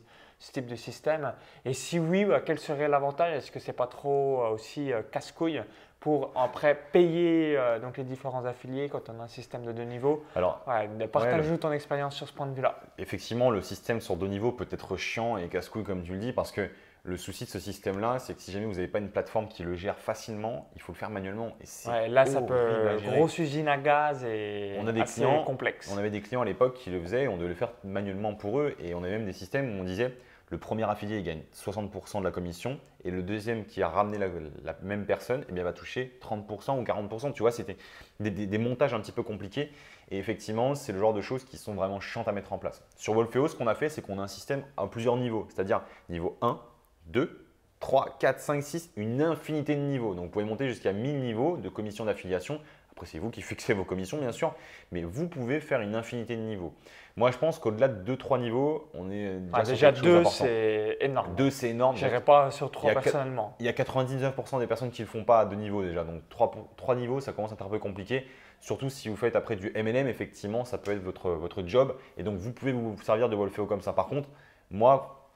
type 0.53 0.67
de 0.67 0.75
système. 0.75 1.33
Et 1.65 1.73
si 1.73 1.97
oui, 1.97 2.25
bah, 2.25 2.41
quel 2.45 2.59
serait 2.59 2.87
l'avantage? 2.87 3.33
Est-ce 3.33 3.49
que 3.49 3.59
c'est 3.59 3.73
pas 3.73 3.87
trop 3.87 4.45
aussi 4.49 4.91
casse-couille? 5.11 5.63
Pour 5.99 6.31
après 6.35 6.75
payer 6.91 7.59
donc 7.81 7.97
les 7.97 8.03
différents 8.03 8.45
affiliés 8.45 8.89
quand 8.89 9.09
on 9.09 9.19
a 9.19 9.23
un 9.23 9.27
système 9.27 9.63
de 9.63 9.71
deux 9.71 9.83
niveaux 9.83 10.23
Alors, 10.35 10.65
partage-nous 11.11 11.57
ton 11.57 11.71
expérience 11.71 12.15
sur 12.15 12.27
ce 12.27 12.33
point 12.33 12.47
de 12.47 12.53
vue-là. 12.53 12.79
Effectivement, 12.97 13.49
le 13.49 13.61
système 13.61 13.99
sur 13.99 14.15
deux 14.15 14.27
niveaux 14.27 14.51
peut 14.51 14.67
être 14.71 14.95
chiant 14.97 15.37
et 15.37 15.47
casse-couille 15.47 15.83
comme 15.83 16.03
tu 16.03 16.13
le 16.13 16.19
dis 16.19 16.31
parce 16.31 16.51
que 16.51 16.69
le 17.03 17.15
souci 17.15 17.45
de 17.45 17.49
ce 17.49 17.59
système-là, 17.59 18.19
c'est 18.19 18.33
que 18.35 18.41
si 18.41 18.51
jamais 18.51 18.65
vous 18.65 18.73
n'avez 18.73 18.87
pas 18.87 18.99
une 18.99 19.09
plateforme 19.09 19.47
qui 19.47 19.63
le 19.63 19.73
gère 19.73 19.97
facilement, 19.97 20.69
il 20.75 20.81
faut 20.81 20.91
le 20.91 20.97
faire 20.97 21.09
manuellement. 21.09 21.53
Et 21.61 22.09
là, 22.09 22.25
ça 22.25 22.41
peut 22.41 22.97
grosse 23.05 23.37
usine 23.39 23.67
à 23.67 23.77
gaz 23.77 24.23
et 24.25 24.75
on 24.79 24.87
a 24.87 24.91
des 24.91 25.01
assez 25.01 25.21
clients, 25.21 25.43
complexe. 25.43 25.89
On 25.93 25.97
avait 25.97 26.09
des 26.09 26.21
clients 26.21 26.41
à 26.41 26.45
l'époque 26.45 26.75
qui 26.75 26.89
le 26.89 27.01
faisaient, 27.01 27.27
on 27.27 27.37
devait 27.37 27.49
le 27.49 27.55
faire 27.55 27.71
manuellement 27.83 28.35
pour 28.35 28.59
eux, 28.59 28.75
et 28.79 28.93
on 28.93 28.99
avait 28.99 29.13
même 29.17 29.25
des 29.25 29.33
systèmes 29.33 29.77
où 29.77 29.81
on 29.81 29.85
disait 29.85 30.13
le 30.49 30.57
premier 30.57 30.89
affilié 30.89 31.21
gagne 31.21 31.41
60% 31.53 32.19
de 32.19 32.23
la 32.23 32.31
commission 32.31 32.79
et 33.03 33.11
le 33.11 33.21
deuxième 33.21 33.65
qui 33.65 33.81
a 33.83 33.87
ramené 33.87 34.17
la, 34.17 34.75
même 34.81 35.05
personne 35.05 35.45
eh 35.49 35.51
bien, 35.51 35.63
va 35.63 35.73
toucher 35.73 36.17
30% 36.21 36.79
ou 36.79 36.83
40%. 36.83 37.33
Tu 37.33 37.41
vois, 37.41 37.51
c'était 37.51 37.77
des, 38.19 38.57
montages 38.57 38.93
un 38.93 38.99
petit 38.99 39.11
peu 39.11 39.23
compliqués 39.23 39.71
et 40.09 40.17
effectivement, 40.17 40.75
c'est 40.75 40.91
le 40.91 40.99
genre 40.99 41.13
de 41.13 41.21
choses 41.21 41.43
qui 41.43 41.57
sont 41.57 41.75
vraiment 41.75 41.99
chiantes 41.99 42.27
à 42.27 42.31
mettre 42.31 42.51
en 42.53 42.57
place. 42.57 42.83
Sur 42.95 43.13
Wolfeo, 43.13 43.47
ce 43.47 43.55
qu'on 43.55 43.67
a 43.67 43.75
fait, 43.75 43.89
c'est 43.89 44.01
qu'on 44.01 44.19
a 44.19 44.23
un 44.23 44.27
système 44.27 44.63
à 44.77 44.87
plusieurs 44.87 45.17
niveaux, 45.17 45.47
c'est-à-dire 45.49 45.81
niveau 46.09 46.37
1, 46.41 46.59
2, 47.07 47.45
3, 47.79 48.17
4, 48.19 48.39
5, 48.39 48.63
6, 48.63 48.91
une 48.97 49.21
infinité 49.21 49.75
de 49.75 49.81
niveaux. 49.81 50.15
Donc 50.15 50.25
vous 50.25 50.31
pouvez 50.31 50.45
monter 50.45 50.67
jusqu'à 50.67 50.93
1000 50.93 51.19
niveaux 51.19 51.57
de 51.57 51.69
commission 51.69 52.05
d'affiliation 52.05 52.59
après, 52.99 53.07
c'est 53.09 53.19
vous 53.19 53.29
qui 53.29 53.41
fixez 53.41 53.73
vos 53.73 53.85
commissions, 53.85 54.17
bien 54.17 54.33
sûr, 54.33 54.53
mais 54.91 55.03
vous 55.03 55.29
pouvez 55.29 55.61
faire 55.61 55.79
une 55.79 55.95
infinité 55.95 56.35
de 56.35 56.41
niveaux. 56.41 56.73
Moi, 57.15 57.31
je 57.31 57.37
pense 57.37 57.57
qu'au-delà 57.57 57.87
de 57.87 58.15
2-3 58.15 58.41
niveaux, 58.41 58.89
on 58.93 59.09
est 59.09 59.35
déjà, 59.39 59.53
ah, 59.53 59.63
déjà 59.63 59.91
2, 59.93 60.25
c'est 60.25 60.97
énorme. 60.99 61.33
2, 61.35 61.49
c'est 61.49 61.69
énorme. 61.69 61.95
Je 61.95 62.05
n'irai 62.05 62.19
pas 62.19 62.51
sur 62.51 62.69
3 62.69 62.91
personnellement. 62.91 63.55
Il 63.61 63.65
y 63.65 63.69
a 63.69 63.71
99% 63.71 64.59
des 64.59 64.67
personnes 64.67 64.91
qui 64.91 65.01
ne 65.01 65.07
le 65.07 65.11
font 65.11 65.23
pas 65.23 65.39
à 65.39 65.45
2 65.45 65.55
niveaux 65.55 65.81
déjà. 65.81 66.03
Donc 66.03 66.23
3, 66.29 66.51
3 66.75 66.95
niveaux, 66.95 67.21
ça 67.21 67.31
commence 67.31 67.51
à 67.51 67.53
être 67.53 67.65
un 67.65 67.69
peu 67.69 67.79
compliqué. 67.79 68.27
Surtout 68.59 68.89
si 68.89 69.07
vous 69.07 69.15
faites 69.15 69.37
après 69.37 69.55
du 69.55 69.71
MLM, 69.71 70.07
effectivement, 70.07 70.65
ça 70.65 70.77
peut 70.77 70.91
être 70.91 71.01
votre, 71.01 71.29
votre 71.31 71.65
job. 71.65 71.95
Et 72.17 72.23
donc, 72.23 72.37
vous 72.37 72.51
pouvez 72.51 72.73
vous 72.73 72.97
servir 73.01 73.29
de 73.29 73.35
Wolfeo 73.37 73.65
comme 73.65 73.81
ça. 73.81 73.93
Par 73.93 74.07
contre, 74.07 74.27
moi, 74.71 75.29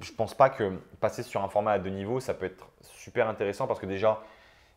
je 0.00 0.12
ne 0.12 0.16
pense 0.16 0.34
pas 0.34 0.50
que 0.50 0.78
passer 1.00 1.22
sur 1.22 1.42
un 1.42 1.48
format 1.48 1.72
à 1.72 1.78
deux 1.78 1.88
niveaux, 1.88 2.20
ça 2.20 2.34
peut 2.34 2.44
être 2.44 2.68
super 2.82 3.28
intéressant 3.28 3.66
parce 3.66 3.80
que 3.80 3.86
déjà, 3.86 4.20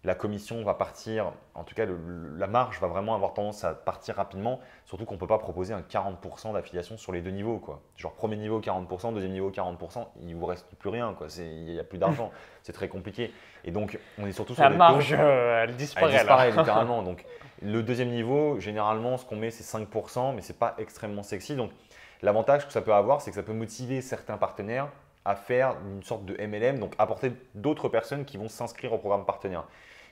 la 0.03 0.15
commission 0.15 0.63
va 0.63 0.73
partir, 0.73 1.31
en 1.53 1.63
tout 1.63 1.75
cas 1.75 1.85
la 1.85 2.47
marge 2.47 2.79
va 2.79 2.87
vraiment 2.87 3.13
avoir 3.13 3.33
tendance 3.33 3.63
à 3.63 3.75
partir 3.75 4.15
rapidement, 4.15 4.59
surtout 4.85 5.05
qu'on 5.05 5.13
ne 5.13 5.19
peut 5.19 5.27
pas 5.27 5.37
proposer 5.37 5.75
un 5.75 5.81
40% 5.81 6.53
d'affiliation 6.53 6.97
sur 6.97 7.11
les 7.11 7.21
deux 7.21 7.29
niveaux. 7.29 7.59
Quoi. 7.59 7.81
Genre 7.97 8.11
premier 8.13 8.35
niveau 8.35 8.59
40%, 8.59 9.13
deuxième 9.13 9.31
niveau 9.31 9.51
40%, 9.51 10.07
il 10.21 10.29
ne 10.29 10.35
vous 10.35 10.45
reste 10.47 10.65
plus 10.79 10.89
rien, 10.89 11.15
il 11.37 11.65
n'y 11.65 11.79
a 11.79 11.83
plus 11.83 11.99
d'argent, 11.99 12.31
c'est 12.63 12.73
très 12.73 12.87
compliqué. 12.87 13.31
Et 13.63 13.69
donc 13.69 13.99
on 14.17 14.25
est 14.25 14.31
surtout 14.31 14.55
sur 14.55 14.63
la 14.63 14.71
marge, 14.71 15.15
euh, 15.17 15.63
elle 15.63 15.75
disparaît. 15.75 16.13
Elle 16.13 16.19
disparaît 16.19 16.51
littéralement. 16.57 17.03
Donc 17.03 17.23
le 17.61 17.83
deuxième 17.83 18.09
niveau, 18.09 18.59
généralement 18.59 19.17
ce 19.17 19.25
qu'on 19.25 19.35
met 19.35 19.51
c'est 19.51 19.77
5%, 19.77 20.33
mais 20.33 20.41
ce 20.41 20.51
n'est 20.51 20.57
pas 20.57 20.73
extrêmement 20.79 21.23
sexy. 21.23 21.55
Donc 21.55 21.69
l'avantage 22.23 22.65
que 22.65 22.73
ça 22.73 22.81
peut 22.81 22.93
avoir, 22.93 23.21
c'est 23.21 23.29
que 23.29 23.35
ça 23.35 23.43
peut 23.43 23.53
motiver 23.53 24.01
certains 24.01 24.37
partenaires 24.37 24.87
à 25.25 25.35
faire 25.35 25.75
une 25.85 26.03
sorte 26.03 26.25
de 26.25 26.33
MLM, 26.33 26.79
donc 26.79 26.93
apporter 26.97 27.31
d'autres 27.55 27.89
personnes 27.89 28.25
qui 28.25 28.37
vont 28.37 28.49
s'inscrire 28.49 28.93
au 28.93 28.97
programme 28.97 29.25
partenaire 29.25 29.65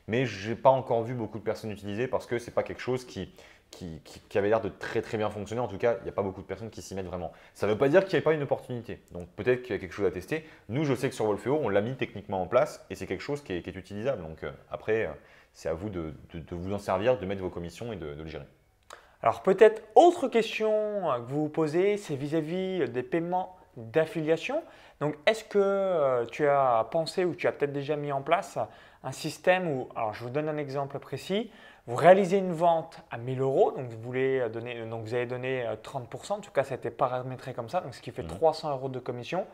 mais 0.09 0.25
je 0.25 0.49
n'ai 0.49 0.55
pas 0.55 0.71
encore 0.71 1.03
vu 1.03 1.13
beaucoup 1.13 1.37
de 1.37 1.43
personnes 1.43 1.71
utiliser 1.71 2.07
parce 2.07 2.25
que 2.25 2.39
ce 2.39 2.47
n'est 2.47 2.53
pas 2.53 2.63
quelque 2.63 2.81
chose 2.81 3.05
qui, 3.05 3.31
qui, 3.69 4.37
avait 4.37 4.49
l'air 4.49 4.59
de 4.59 4.69
très 4.69 5.01
très 5.01 5.17
bien 5.17 5.29
fonctionner. 5.29 5.61
En 5.61 5.67
tout 5.67 5.77
cas, 5.77 5.97
il 5.99 6.03
n'y 6.03 6.09
a 6.09 6.11
pas 6.11 6.23
beaucoup 6.23 6.41
de 6.41 6.47
personnes 6.47 6.71
qui 6.71 6.81
s'y 6.81 6.95
mettent 6.95 7.05
vraiment. 7.05 7.31
Ça 7.53 7.67
ne 7.67 7.71
veut 7.71 7.77
pas 7.77 7.89
dire 7.89 8.03
qu'il 8.05 8.17
n'y 8.17 8.23
a 8.23 8.25
pas 8.25 8.33
une 8.33 8.41
opportunité. 8.41 8.99
Donc 9.11 9.29
peut-être 9.35 9.61
qu'il 9.61 9.75
y 9.75 9.77
a 9.77 9.79
quelque 9.79 9.93
chose 9.93 10.07
à 10.07 10.11
tester. 10.11 10.43
Nous, 10.67 10.83
je 10.83 10.95
sais 10.95 11.09
que 11.09 11.15
sur 11.15 11.25
Wolfeo, 11.25 11.59
on 11.61 11.69
l'a 11.69 11.81
mis 11.81 11.95
techniquement 11.95 12.41
en 12.41 12.47
place 12.47 12.83
et 12.89 12.95
c'est 12.95 13.05
quelque 13.05 13.21
chose 13.21 13.43
qui 13.43 13.53
est, 13.53 13.67
utilisable. 13.67 14.23
Donc 14.23 14.43
euh, 14.43 14.51
après, 14.71 15.05
euh, 15.05 15.11
c'est 15.53 15.69
à 15.69 15.73
vous 15.73 15.89
de, 15.89 16.15
vous 16.51 16.73
en 16.73 16.79
servir, 16.79 17.19
de 17.19 17.25
mettre 17.27 17.41
vos 17.41 17.51
commissions 17.51 17.93
et 17.93 17.95
de, 17.95 18.07
le 18.07 18.25
gérer. 18.25 18.47
Alors 19.21 19.43
peut-être 19.43 19.83
autre 19.93 20.27
question 20.27 21.11
euh, 21.11 21.19
que 21.19 21.29
vous 21.29 21.43
vous 21.43 21.49
posez, 21.49 21.97
c'est 21.97 22.15
vis-à-vis 22.15 22.89
des 22.89 23.03
paiements 23.03 23.58
d'affiliation. 23.79 24.63
Donc 24.99 25.15
est-ce 25.25 25.43
que 25.43 26.25
tu 26.31 26.47
as 26.47 26.87
pensé 26.91 27.25
ou 27.25 27.35
tu 27.35 27.47
as 27.47 27.51
peut-être 27.51 27.73
déjà 27.73 27.95
mis 27.95 28.11
en 28.11 28.21
place 28.21 28.57
un 29.03 29.11
système 29.11 29.67
où, 29.69 29.87
alors 29.95 30.13
je 30.13 30.23
vous 30.23 30.29
donne 30.29 30.49
un 30.49 30.57
exemple 30.57 30.99
précis, 30.99 31.51
vous 31.87 31.95
réalisez 31.95 32.37
une 32.37 32.51
vente 32.51 32.99
à 33.09 33.17
1000 33.17 33.39
euros, 33.39 33.71
donc 33.71 33.89
vous, 33.89 33.99
voulez 34.01 34.47
donner, 34.49 34.85
donc 34.85 35.05
vous 35.05 35.13
avez 35.13 35.25
donné 35.25 35.65
30%, 35.83 36.33
en 36.33 36.39
tout 36.39 36.51
cas 36.51 36.63
ça 36.63 36.75
a 36.75 36.77
été 36.77 36.91
paramétré 36.91 37.53
comme 37.53 37.69
ça, 37.69 37.81
donc 37.81 37.95
ce 37.95 38.01
qui 38.01 38.11
fait 38.11 38.23
300 38.23 38.67
mmh. 38.67 38.71
euros 38.73 38.89
de 38.89 38.99
commission. 38.99 39.47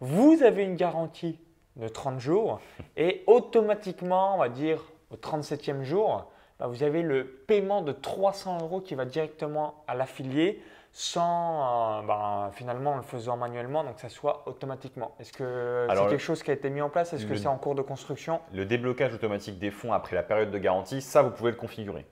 Vous 0.00 0.42
avez 0.42 0.64
une 0.64 0.76
garantie 0.76 1.38
de 1.76 1.88
30 1.88 2.18
jours 2.18 2.60
et 2.96 3.22
automatiquement, 3.26 4.34
on 4.34 4.38
va 4.38 4.48
dire 4.48 4.82
au 5.10 5.16
37e 5.16 5.82
jour, 5.82 6.30
bah, 6.60 6.66
vous 6.66 6.82
avez 6.82 7.02
le 7.02 7.24
paiement 7.24 7.80
de 7.80 7.92
300 7.92 8.58
euros 8.60 8.80
qui 8.80 8.94
va 8.94 9.06
directement 9.06 9.82
à 9.88 9.94
l'affilié 9.94 10.62
sans 10.92 12.02
euh, 12.02 12.06
ben, 12.06 12.50
finalement 12.52 12.92
en 12.92 12.96
le 12.96 13.02
faisant 13.02 13.36
manuellement, 13.36 13.82
donc 13.82 13.98
ça 13.98 14.08
soit 14.08 14.42
automatiquement. 14.46 15.14
Est-ce 15.20 15.32
que 15.32 15.86
c'est 15.88 16.08
quelque 16.08 16.18
chose 16.18 16.42
qui 16.42 16.50
a 16.50 16.54
été 16.54 16.68
mis 16.68 16.82
en 16.82 16.90
place? 16.90 17.12
Est-ce 17.12 17.26
que 17.26 17.36
c'est 17.36 17.46
en 17.46 17.56
cours 17.56 17.74
de 17.74 17.82
construction? 17.82 18.40
Le 18.52 18.66
déblocage 18.66 19.14
automatique 19.14 19.58
des 19.58 19.70
fonds 19.70 19.92
après 19.92 20.14
la 20.16 20.22
période 20.22 20.50
de 20.50 20.58
garantie, 20.58 21.00
ça 21.00 21.22
vous 21.22 21.30
pouvez 21.30 21.52
le 21.52 21.56
configurer. 21.56 22.04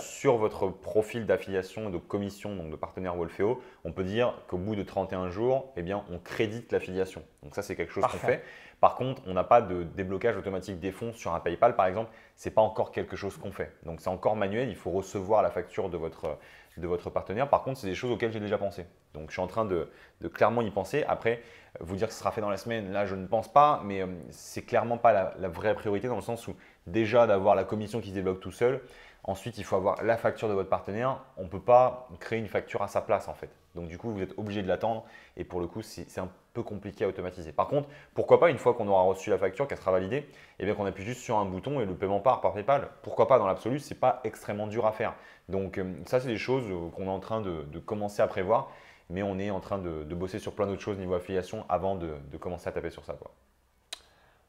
sur 0.00 0.36
votre 0.36 0.68
profil 0.68 1.24
d'affiliation 1.26 1.90
de 1.90 1.98
commission 1.98 2.54
donc 2.54 2.70
de 2.70 2.76
partenaire 2.76 3.16
Wolfeo, 3.16 3.62
on 3.84 3.92
peut 3.92 4.04
dire 4.04 4.34
qu'au 4.48 4.58
bout 4.58 4.76
de 4.76 4.82
31 4.82 5.30
jours, 5.30 5.72
eh 5.76 5.82
bien, 5.82 6.04
on 6.10 6.18
crédite 6.18 6.70
l'affiliation. 6.70 7.22
Donc 7.42 7.54
ça, 7.54 7.62
c'est 7.62 7.74
quelque 7.74 7.92
chose 7.92 8.04
qu'on 8.04 8.18
fait. 8.18 8.44
Par 8.80 8.94
contre, 8.94 9.22
on 9.26 9.34
n'a 9.34 9.44
pas 9.44 9.60
de 9.60 9.82
déblocage 9.82 10.36
automatique 10.36 10.78
des 10.78 10.92
fonds 10.92 11.12
sur 11.12 11.34
un 11.34 11.40
PayPal, 11.40 11.74
par 11.74 11.86
exemple. 11.86 12.10
Ce 12.36 12.48
n'est 12.48 12.54
pas 12.54 12.62
encore 12.62 12.92
quelque 12.92 13.16
chose 13.16 13.36
qu'on 13.36 13.50
fait. 13.50 13.72
Donc 13.84 14.00
c'est 14.00 14.10
encore 14.10 14.36
manuel. 14.36 14.68
Il 14.68 14.76
faut 14.76 14.90
recevoir 14.90 15.42
la 15.42 15.50
facture 15.50 15.90
de 15.90 15.96
votre, 15.96 16.38
de 16.78 16.86
votre 16.86 17.10
partenaire. 17.10 17.48
Par 17.48 17.62
contre, 17.62 17.80
c'est 17.80 17.86
des 17.86 17.94
choses 17.94 18.10
auxquelles 18.10 18.32
j'ai 18.32 18.40
déjà 18.40 18.58
pensé. 18.58 18.86
Donc, 19.14 19.28
je 19.28 19.32
suis 19.32 19.42
en 19.42 19.46
train 19.46 19.64
de, 19.64 19.90
clairement 20.32 20.62
y 20.62 20.70
penser. 20.70 21.04
Après, 21.08 21.42
vous 21.80 21.96
dire 21.96 22.08
que 22.08 22.12
ce 22.12 22.20
sera 22.20 22.30
fait 22.30 22.40
dans 22.40 22.50
la 22.50 22.56
semaine, 22.56 22.92
là, 22.92 23.06
je 23.06 23.14
ne 23.14 23.26
pense 23.26 23.52
pas, 23.52 23.82
mais 23.84 24.02
euh, 24.02 24.06
c'est 24.30 24.62
clairement 24.62 24.98
pas 24.98 25.34
la, 25.36 25.48
vraie 25.48 25.74
priorité 25.74 26.08
dans 26.08 26.16
le 26.16 26.22
sens 26.22 26.46
où 26.48 26.56
déjà 26.86 27.26
d'avoir 27.26 27.54
la 27.54 27.64
commission 27.64 28.00
qui 28.00 28.10
se 28.10 28.14
débloque 28.14 28.40
tout 28.40 28.52
seul. 28.52 28.80
Ensuite, 29.24 29.58
il 29.58 29.64
faut 29.64 29.76
avoir 29.76 30.02
la 30.02 30.16
facture 30.16 30.48
de 30.48 30.54
votre 30.54 30.70
partenaire. 30.70 31.20
On 31.36 31.44
ne 31.44 31.48
peut 31.48 31.60
pas 31.60 32.08
créer 32.20 32.38
une 32.38 32.48
facture 32.48 32.82
à 32.82 32.88
sa 32.88 33.02
place 33.02 33.28
en 33.28 33.34
fait. 33.34 33.50
Donc 33.74 33.88
du 33.88 33.98
coup, 33.98 34.10
vous 34.10 34.22
êtes 34.22 34.38
obligé 34.38 34.62
de 34.62 34.68
l'attendre 34.68 35.04
et 35.36 35.44
pour 35.44 35.60
le 35.60 35.66
coup, 35.66 35.82
c'est 35.82 36.18
un 36.18 36.30
compliqué 36.62 37.04
à 37.04 37.08
automatiser. 37.08 37.52
Par 37.52 37.68
contre, 37.68 37.88
pourquoi 38.14 38.40
pas, 38.40 38.50
une 38.50 38.58
fois 38.58 38.74
qu'on 38.74 38.88
aura 38.88 39.02
reçu 39.02 39.30
la 39.30 39.38
facture, 39.38 39.66
qu'elle 39.66 39.78
sera 39.78 39.90
validée, 39.90 40.16
et 40.16 40.26
eh 40.60 40.64
bien 40.64 40.74
qu'on 40.74 40.86
appuie 40.86 41.04
juste 41.04 41.20
sur 41.20 41.38
un 41.38 41.44
bouton 41.44 41.80
et 41.80 41.86
le 41.86 41.94
paiement 41.94 42.20
part 42.20 42.40
par 42.40 42.52
PayPal. 42.52 42.88
Pourquoi 43.02 43.28
pas 43.28 43.38
dans 43.38 43.46
l'absolu, 43.46 43.78
ce 43.78 43.92
n'est 43.92 44.00
pas 44.00 44.20
extrêmement 44.24 44.66
dur 44.66 44.86
à 44.86 44.92
faire. 44.92 45.14
Donc 45.48 45.78
euh, 45.78 45.94
ça, 46.06 46.20
c'est 46.20 46.28
des 46.28 46.38
choses 46.38 46.64
euh, 46.70 46.90
qu'on 46.90 47.06
est 47.06 47.08
en 47.08 47.20
train 47.20 47.40
de, 47.40 47.78
commencer 47.78 48.22
à 48.22 48.26
prévoir, 48.26 48.70
mais 49.10 49.22
on 49.22 49.38
est 49.38 49.50
en 49.50 49.60
train 49.60 49.78
de, 49.78 50.02
bosser 50.14 50.38
sur 50.38 50.52
plein 50.52 50.66
d'autres 50.66 50.82
choses 50.82 50.98
niveau 50.98 51.14
affiliation 51.14 51.64
avant 51.68 51.96
de, 51.96 52.16
commencer 52.38 52.68
à 52.68 52.72
taper 52.72 52.90
sur 52.90 53.04
ça. 53.04 53.14
Quoi. 53.14 53.30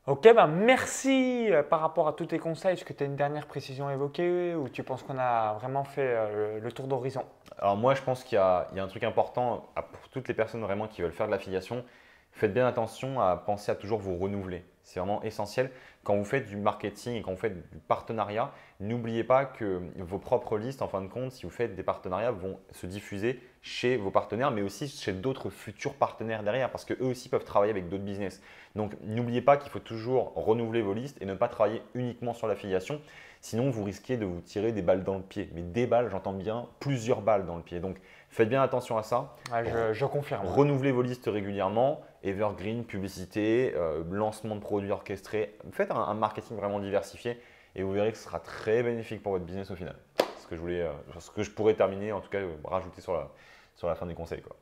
Ok, 0.08 0.24
ben 0.34 0.48
merci 0.48 1.52
euh, 1.52 1.62
par 1.62 1.82
rapport 1.82 2.08
à 2.08 2.14
tous 2.14 2.26
tes 2.28 2.40
conseils. 2.40 2.74
Est-ce 2.74 2.86
que 2.86 2.94
tu 2.94 3.04
as 3.04 3.06
une 3.06 3.16
dernière 3.16 3.46
précision 3.46 3.88
à 3.88 3.94
évoquer 3.94 4.56
ou 4.56 4.68
tu 4.70 4.84
penses 4.84 5.04
qu'on 5.04 5.18
a 5.20 5.54
vraiment 5.54 5.84
fait 5.84 6.60
le 6.60 6.72
tour 6.72 6.88
d'horizon? 6.88 7.24
Alors 7.60 7.78
moi, 7.78 7.94
je 7.94 8.02
pense 8.02 8.24
qu'il 8.24 8.38
y, 8.38 8.40
a 8.40 8.68
un 8.76 8.88
truc 8.88 9.04
important 9.04 9.70
pour 9.76 10.10
toutes 10.10 10.28
les 10.28 10.34
personnes 10.34 10.62
vraiment 10.62 10.88
qui 10.88 11.02
veulent 11.02 11.12
faire 11.12 11.28
de 11.28 11.32
l'affiliation. 11.32 11.84
Faites 12.32 12.54
bien 12.54 12.66
attention 12.66 13.20
à 13.20 13.36
penser 13.36 13.72
à 13.72 13.76
toujours 13.76 14.00
vous 14.00 14.18
renouveler. 14.18 14.64
C'est 14.90 15.00
vraiment 15.00 15.22
essentiel. 15.22 15.70
Quand 16.04 16.16
vous 16.16 16.26
faites 16.26 16.48
du 16.48 16.58
marketing 16.58 17.14
et 17.14 17.22
quand 17.22 17.30
vous 17.30 17.38
faites 17.38 17.70
du 17.72 17.78
partenariat, 17.78 18.52
n'oubliez 18.80 19.24
pas 19.24 19.46
que 19.46 19.80
vos 19.98 20.18
propres 20.18 20.58
listes, 20.58 20.82
en 20.82 20.88
fin 20.88 21.04
de 21.04 21.08
compte, 21.08 21.32
si 21.32 21.44
vous 21.44 21.52
faites 21.52 21.76
des 21.76 21.84
partenariats, 21.84 22.32
vont 22.32 22.60
se 22.72 22.88
diffuser 22.88 23.40
chez 23.62 23.98
vos 23.98 24.10
partenaires, 24.10 24.50
mais 24.50 24.64
aussi 24.64 24.88
chez 24.88 25.14
d'autres 25.14 25.52
futurs 25.52 25.94
partenaires 25.94 26.42
derrière, 26.42 26.72
parce 26.72 26.86
qu'eux 26.86 27.06
aussi 27.06 27.30
peuvent 27.30 27.44
travailler 27.44 27.70
avec 27.70 27.88
d'autres 27.88 28.04
business. 28.04 28.42
Donc 28.76 28.94
n'oubliez 29.04 29.42
pas 29.42 29.58
qu'il 29.58 29.70
faut 29.70 29.78
toujours 29.78 30.34
renouveler 30.36 30.82
vos 30.82 30.94
listes 30.94 31.22
et 31.22 31.26
ne 31.26 31.36
pas 31.36 31.50
travailler 31.50 31.84
uniquement 31.94 32.34
sur 32.34 32.48
l'affiliation. 32.48 33.00
Sinon, 33.42 33.70
vous 33.70 33.84
risquez 33.84 34.18
de 34.18 34.26
vous 34.26 34.42
tirer 34.42 34.72
des 34.72 34.82
balles 34.82 35.04
dans 35.04 35.18
le 35.18 35.24
pied. 35.24 35.50
Mais 35.54 35.62
des 35.62 35.86
balles, 35.86 36.10
j'entends 36.10 36.34
bien 36.34 36.66
plusieurs 36.80 37.22
balles 37.22 37.46
dans 37.46 37.58
le 37.58 37.64
pied. 37.64 37.80
Donc 37.80 37.98
faites 38.30 38.50
bien 38.50 38.64
attention 38.64 38.98
à 38.98 39.04
ça. 39.04 39.36
je 39.94 40.06
confirme. 40.06 40.48
Renouvelez 40.48 40.92
vos 40.92 41.04
listes 41.04 41.30
régulièrement 41.32 42.02
evergreen, 42.24 42.84
publicité, 42.84 43.74
euh, 43.76 44.04
lancement 44.10 44.56
de 44.56 44.62
produits 44.62 44.92
orchestrés. 44.92 45.56
Faites 45.72 45.92
un, 45.92 46.14
marketing 46.14 46.58
vraiment 46.58 46.80
diversifié 46.80 47.40
et 47.76 47.84
vous 47.84 47.92
verrez 47.92 48.12
que 48.12 48.18
ce 48.18 48.26
sera 48.26 48.40
très 48.40 48.84
bénéfique 48.84 49.22
pour 49.22 49.34
votre 49.34 49.46
business 49.46 49.72
au 49.72 49.76
final. 49.76 49.96
Ce 50.38 50.48
que 50.48 50.56
je, 50.56 50.62
voulais, 50.62 50.82
euh, 50.82 50.92
ce 51.20 51.32
que 51.32 51.44
je 51.44 51.52
pourrais 51.52 51.76
terminer, 51.76 52.12
en 52.12 52.22
tout 52.22 52.30
cas, 52.30 52.40
rajouter 52.64 53.02
sur 53.02 53.14
la, 53.14 53.30
sur 53.76 53.88
la 53.88 53.96
fin 53.96 54.06
des 54.06 54.16
conseils. 54.16 54.42
Quoi. 54.42 54.56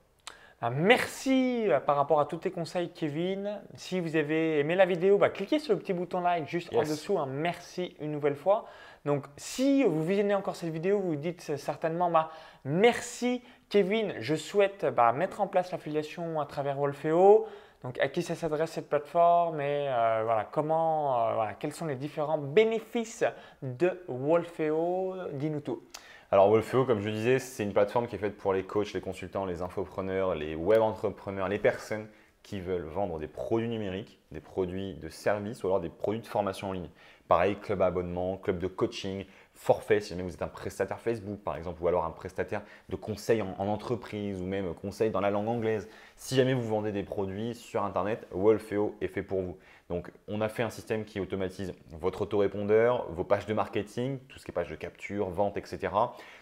Ah, 0.60 0.72
merci 0.72 1.66
euh, 1.68 1.80
par 1.80 1.96
rapport 1.98 2.20
à 2.20 2.26
tous 2.26 2.38
tes 2.38 2.50
conseils, 2.50 2.90
Kevin. 2.90 3.60
Si 3.76 4.00
vous 4.00 4.16
avez 4.16 4.60
aimé 4.60 4.74
la 4.74 4.88
vidéo, 4.88 5.20
bah, 5.20 5.30
cliquez 5.30 5.60
sur 5.60 5.74
le 5.74 5.80
petit 5.80 5.94
bouton 5.94 6.20
like 6.22 6.48
juste 6.48 6.74
en 6.74 6.82
dessous. 6.82 7.20
Hein. 7.20 7.28
Merci 7.30 7.96
une 8.00 8.12
nouvelle 8.12 8.36
fois. 8.36 8.66
Donc, 9.06 9.26
si 9.38 9.84
vous 9.84 10.04
visionnez 10.04 10.34
encore 10.34 10.56
cette 10.56 10.72
vidéo, 10.72 11.00
vous 11.00 11.16
dites 11.16 11.56
certainement 11.58 12.10
bah, 12.10 12.32
merci 12.66 13.44
Kevin, 13.70 14.14
je 14.20 14.36
souhaite 14.36 14.86
bah, 14.86 15.12
mettre 15.12 15.42
en 15.42 15.48
place 15.48 15.72
l'affiliation 15.72 16.40
à 16.40 16.46
travers 16.46 16.78
Wolfeo. 16.78 17.48
Donc, 17.84 18.00
à 18.00 18.08
qui 18.08 18.24
ça 18.24 18.34
s'adresse 18.34 18.72
cette 18.72 18.90
plateforme 18.90 19.62
et 19.62 19.88
euh, 19.90 20.22
voilà, 20.24 20.48
comment, 20.52 21.42
euh, 21.42 21.46
quels 21.60 21.74
sont 21.74 21.86
les 21.86 21.96
différents 21.96 22.38
bénéfices 22.38 23.24
de 23.62 24.02
Wolfeo 24.08 25.16
Dis-nous 25.34 25.60
tout. 25.60 25.84
Alors, 26.32 26.50
Wolfeo, 26.50 26.86
comme 26.86 27.02
je 27.02 27.10
disais, 27.10 27.40
c'est 27.40 27.64
une 27.64 27.74
plateforme 27.74 28.08
qui 28.08 28.16
est 28.16 28.20
faite 28.20 28.38
pour 28.38 28.54
les 28.54 28.64
coachs, 28.64 28.94
les 28.94 29.02
consultants, 29.02 29.46
les 29.46 29.62
infopreneurs, 29.62 30.34
les 30.34 30.56
web 30.56 30.82
entrepreneurs, 30.82 31.48
les 31.50 31.60
personnes 31.60 32.08
qui 32.44 32.62
veulent 32.62 32.88
vendre 32.88 33.20
des 33.20 33.28
produits 33.28 33.68
numériques, 33.68 34.20
des 34.32 34.40
produits 34.40 34.96
de 34.96 35.10
service 35.10 35.64
ou 35.64 35.68
alors 35.68 35.82
des 35.82 35.90
produits 35.90 36.22
de 36.22 36.28
formation 36.28 36.70
en 36.70 36.72
ligne. 36.72 36.90
Pareil, 37.28 37.58
club 37.58 37.82
abonnement, 37.82 38.38
club 38.38 38.58
de 38.60 38.68
coaching, 38.68 39.26
forfait 39.58 40.00
si 40.00 40.10
jamais 40.10 40.22
vous 40.22 40.34
êtes 40.34 40.42
un 40.44 40.48
prestataire 40.48 41.00
Facebook 41.00 41.40
par 41.40 41.56
exemple 41.58 41.82
ou 41.82 41.88
alors 41.88 42.06
un 42.06 42.12
prestataire 42.12 42.62
de 42.90 42.96
conseil 42.96 43.42
en, 43.42 43.56
entreprise 43.58 44.40
ou 44.40 44.46
même 44.46 44.74
conseil 44.76 45.10
dans 45.10 45.20
la 45.20 45.32
langue 45.32 45.48
anglaise. 45.48 45.90
Si 46.16 46.36
jamais 46.36 46.54
vous 46.54 46.68
vendez 46.68 46.92
des 46.92 47.04
produits 47.04 47.56
sur 47.56 47.84
Internet, 47.84 48.28
Wolfeo 48.32 48.96
est 49.02 49.08
fait 49.08 49.24
pour 49.24 49.42
vous. 49.42 49.58
Donc 49.90 50.12
on 50.28 50.42
a 50.42 50.48
fait 50.48 50.64
un 50.64 50.70
système 50.70 51.06
qui 51.06 51.20
automatise 51.20 51.74
votre 51.90 52.22
autorépondeur, 52.22 53.12
vos 53.12 53.24
pages 53.24 53.48
de 53.48 53.54
marketing, 53.54 54.20
tout 54.30 54.38
ce 54.38 54.46
qui 54.46 54.52
est 54.52 54.54
pages 54.54 54.70
de 54.70 54.76
capture, 54.76 55.30
vente, 55.30 55.58
etc. 55.58 55.92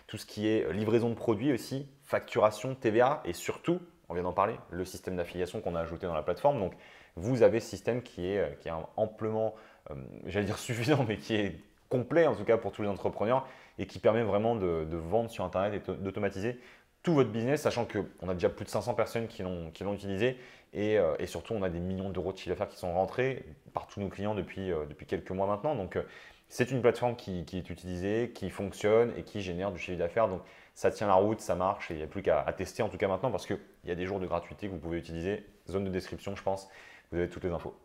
Tout 0.07 0.17
ce 0.17 0.25
qui 0.25 0.48
est 0.48 0.72
livraison 0.74 1.10
de 1.10 1.15
produits 1.15 1.53
aussi, 1.53 1.88
facturation, 2.03 2.75
TVA 2.75 3.22
et 3.24 3.34
surtout, 3.34 3.79
on 4.10 4.13
vient 4.13 4.24
d'en 4.24 4.34
parler, 4.34 4.55
le 4.69 4.84
système 4.84 5.15
d'affiliation 5.15 5.62
qu'on 5.62 5.75
a 5.75 5.79
ajouté 5.79 6.05
dans 6.05 6.13
la 6.13 6.22
plateforme. 6.22 6.60
Donc 6.60 6.74
vous 7.15 7.43
avez 7.43 7.62
ce 7.62 7.69
système 7.69 8.01
qui 8.01 8.27
est, 8.27 8.60
qui 8.60 8.67
est 8.67 8.74
amplement, 8.98 9.55
euh, 9.89 9.95
j'allais 10.25 10.45
dire 10.45 10.57
suffisant, 10.60 11.05
mais 11.07 11.17
qui 11.17 11.36
est 11.36 11.60
complet, 11.98 12.28
en 12.28 12.36
tout 12.36 12.44
cas 12.44 12.58
pour 12.58 12.72
tous 12.72 12.82
les 12.82 12.90
entrepreneurs, 12.90 13.48
et 13.78 13.88
qui 13.88 14.00
permet 14.00 14.24
vraiment 14.24 14.56
de, 14.56 14.88
vendre 14.96 15.30
sur 15.30 15.44
Internet 15.44 15.84
et 15.88 15.92
d'automatiser 15.94 16.60
tout 17.04 17.14
votre 17.14 17.30
business, 17.30 17.62
sachant 17.62 17.86
qu'on 17.86 18.30
a 18.30 18.34
déjà 18.34 18.50
plus 18.50 18.66
de 18.66 18.70
500 18.70 18.96
personnes 18.96 19.28
qui 19.28 19.44
l'ont 19.44 19.94
utilisé 19.94 20.38
euh, 20.75 21.16
et, 21.20 21.28
surtout 21.28 21.54
on 21.54 21.64
a 21.64 21.70
des 21.70 21.80
millions 21.80 22.10
d'euros 22.10 22.34
de 22.34 22.38
chiffre 22.38 22.50
d'affaires 22.50 22.68
qui 22.68 22.78
sont 22.78 22.94
rentrés 22.94 23.46
par 23.74 23.88
tous 23.88 24.02
nos 24.02 24.10
clients 24.10 24.36
depuis, 24.36 24.72
euh, 24.72 24.86
depuis 24.86 25.06
quelques 25.06 25.32
mois 25.32 25.48
maintenant. 25.48 25.75
Donc 25.75 25.96
euh, 25.96 26.04
c'est 26.50 26.72
une 26.72 26.82
plateforme 26.82 27.16
qui, 27.16 27.46
est 27.54 27.70
utilisée, 27.70 28.32
qui 28.34 28.50
fonctionne 28.50 29.14
et 29.18 29.24
qui 29.24 29.42
génère 29.42 29.72
du 29.72 29.80
chiffre 29.80 29.98
d'affaires. 29.98 30.28
Donc 30.28 30.42
ça 30.74 30.92
tient 30.92 31.08
la 31.08 31.14
route, 31.14 31.40
ça 31.40 31.56
marche 31.56 31.92
et 31.92 31.94
il 31.94 31.98
n'y 31.98 32.04
a 32.04 32.08
plus 32.08 32.22
qu'à 32.22 32.44
tester 32.58 32.84
en 32.84 32.90
tout 32.90 32.98
cas 32.98 33.08
maintenant 33.08 33.32
parce 33.32 33.46
qu'il 33.46 33.60
y 33.86 33.92
a 33.92 33.96
des 33.96 34.06
jours 34.06 34.20
de 34.20 34.28
gratuité 34.28 34.68
que 34.68 34.74
vous 34.74 34.80
pouvez 34.80 34.98
utiliser. 34.98 35.46
Zone 35.70 35.86
de 35.86 35.90
description, 35.90 36.36
je 36.36 36.44
pense, 36.44 36.68
vous 37.12 37.18
avez 37.20 37.30
toutes 37.30 37.44
les 37.46 37.52
infos. 37.52 37.85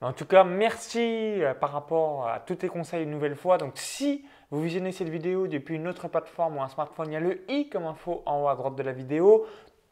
En 0.00 0.12
tout 0.12 0.26
cas, 0.26 0.44
merci 0.44 1.42
euh, 1.42 1.54
par 1.54 1.72
rapport 1.72 2.28
à 2.28 2.40
tous 2.40 2.56
tes 2.56 2.68
conseils 2.68 3.04
une 3.04 3.10
nouvelle 3.10 3.36
fois. 3.36 3.58
Donc, 3.58 3.72
si 3.76 4.24
vous 4.50 4.60
visionnez 4.60 4.92
cette 4.92 5.08
vidéo 5.08 5.46
depuis 5.46 5.76
une 5.76 5.88
autre 5.88 6.08
plateforme 6.08 6.58
ou 6.58 6.62
un 6.62 6.68
smartphone, 6.68 7.08
il 7.08 7.14
y 7.14 7.16
a 7.16 7.20
le 7.20 7.44
i 7.50 7.68
comme 7.68 7.86
info 7.86 8.22
en 8.26 8.42
haut 8.42 8.48
à 8.48 8.54
droite 8.54 8.76
de 8.76 8.82
la 8.82 8.92
vidéo. 8.92 9.46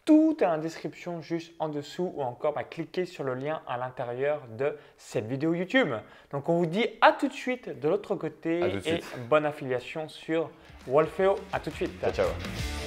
Tout 0.04 0.36
est 0.40 0.46
en 0.46 0.58
description 0.58 1.20
juste 1.20 1.54
en 1.60 1.68
dessous 1.68 2.12
ou 2.16 2.22
encore 2.22 2.54
bah, 2.54 2.64
cliquez 2.64 3.04
sur 3.04 3.22
le 3.22 3.34
lien 3.34 3.62
à 3.68 3.78
l'intérieur 3.78 4.42
de 4.48 4.76
cette 4.96 5.26
vidéo 5.26 5.54
YouTube. 5.54 5.94
Donc 6.32 6.48
on 6.48 6.56
vous 6.56 6.66
dit 6.66 6.86
à 7.00 7.12
tout 7.12 7.28
de 7.28 7.32
suite 7.32 7.78
de 7.80 7.88
l'autre 7.88 8.16
côté 8.16 8.60
et 8.84 9.00
bonne 9.30 9.46
affiliation 9.46 10.08
sur 10.08 10.50
Wolfeo. 10.88 11.36
À 11.52 11.60
tout 11.60 11.70
de 11.70 11.76
suite. 11.76 12.00
Ciao, 12.00 12.12
ciao. 12.12 12.81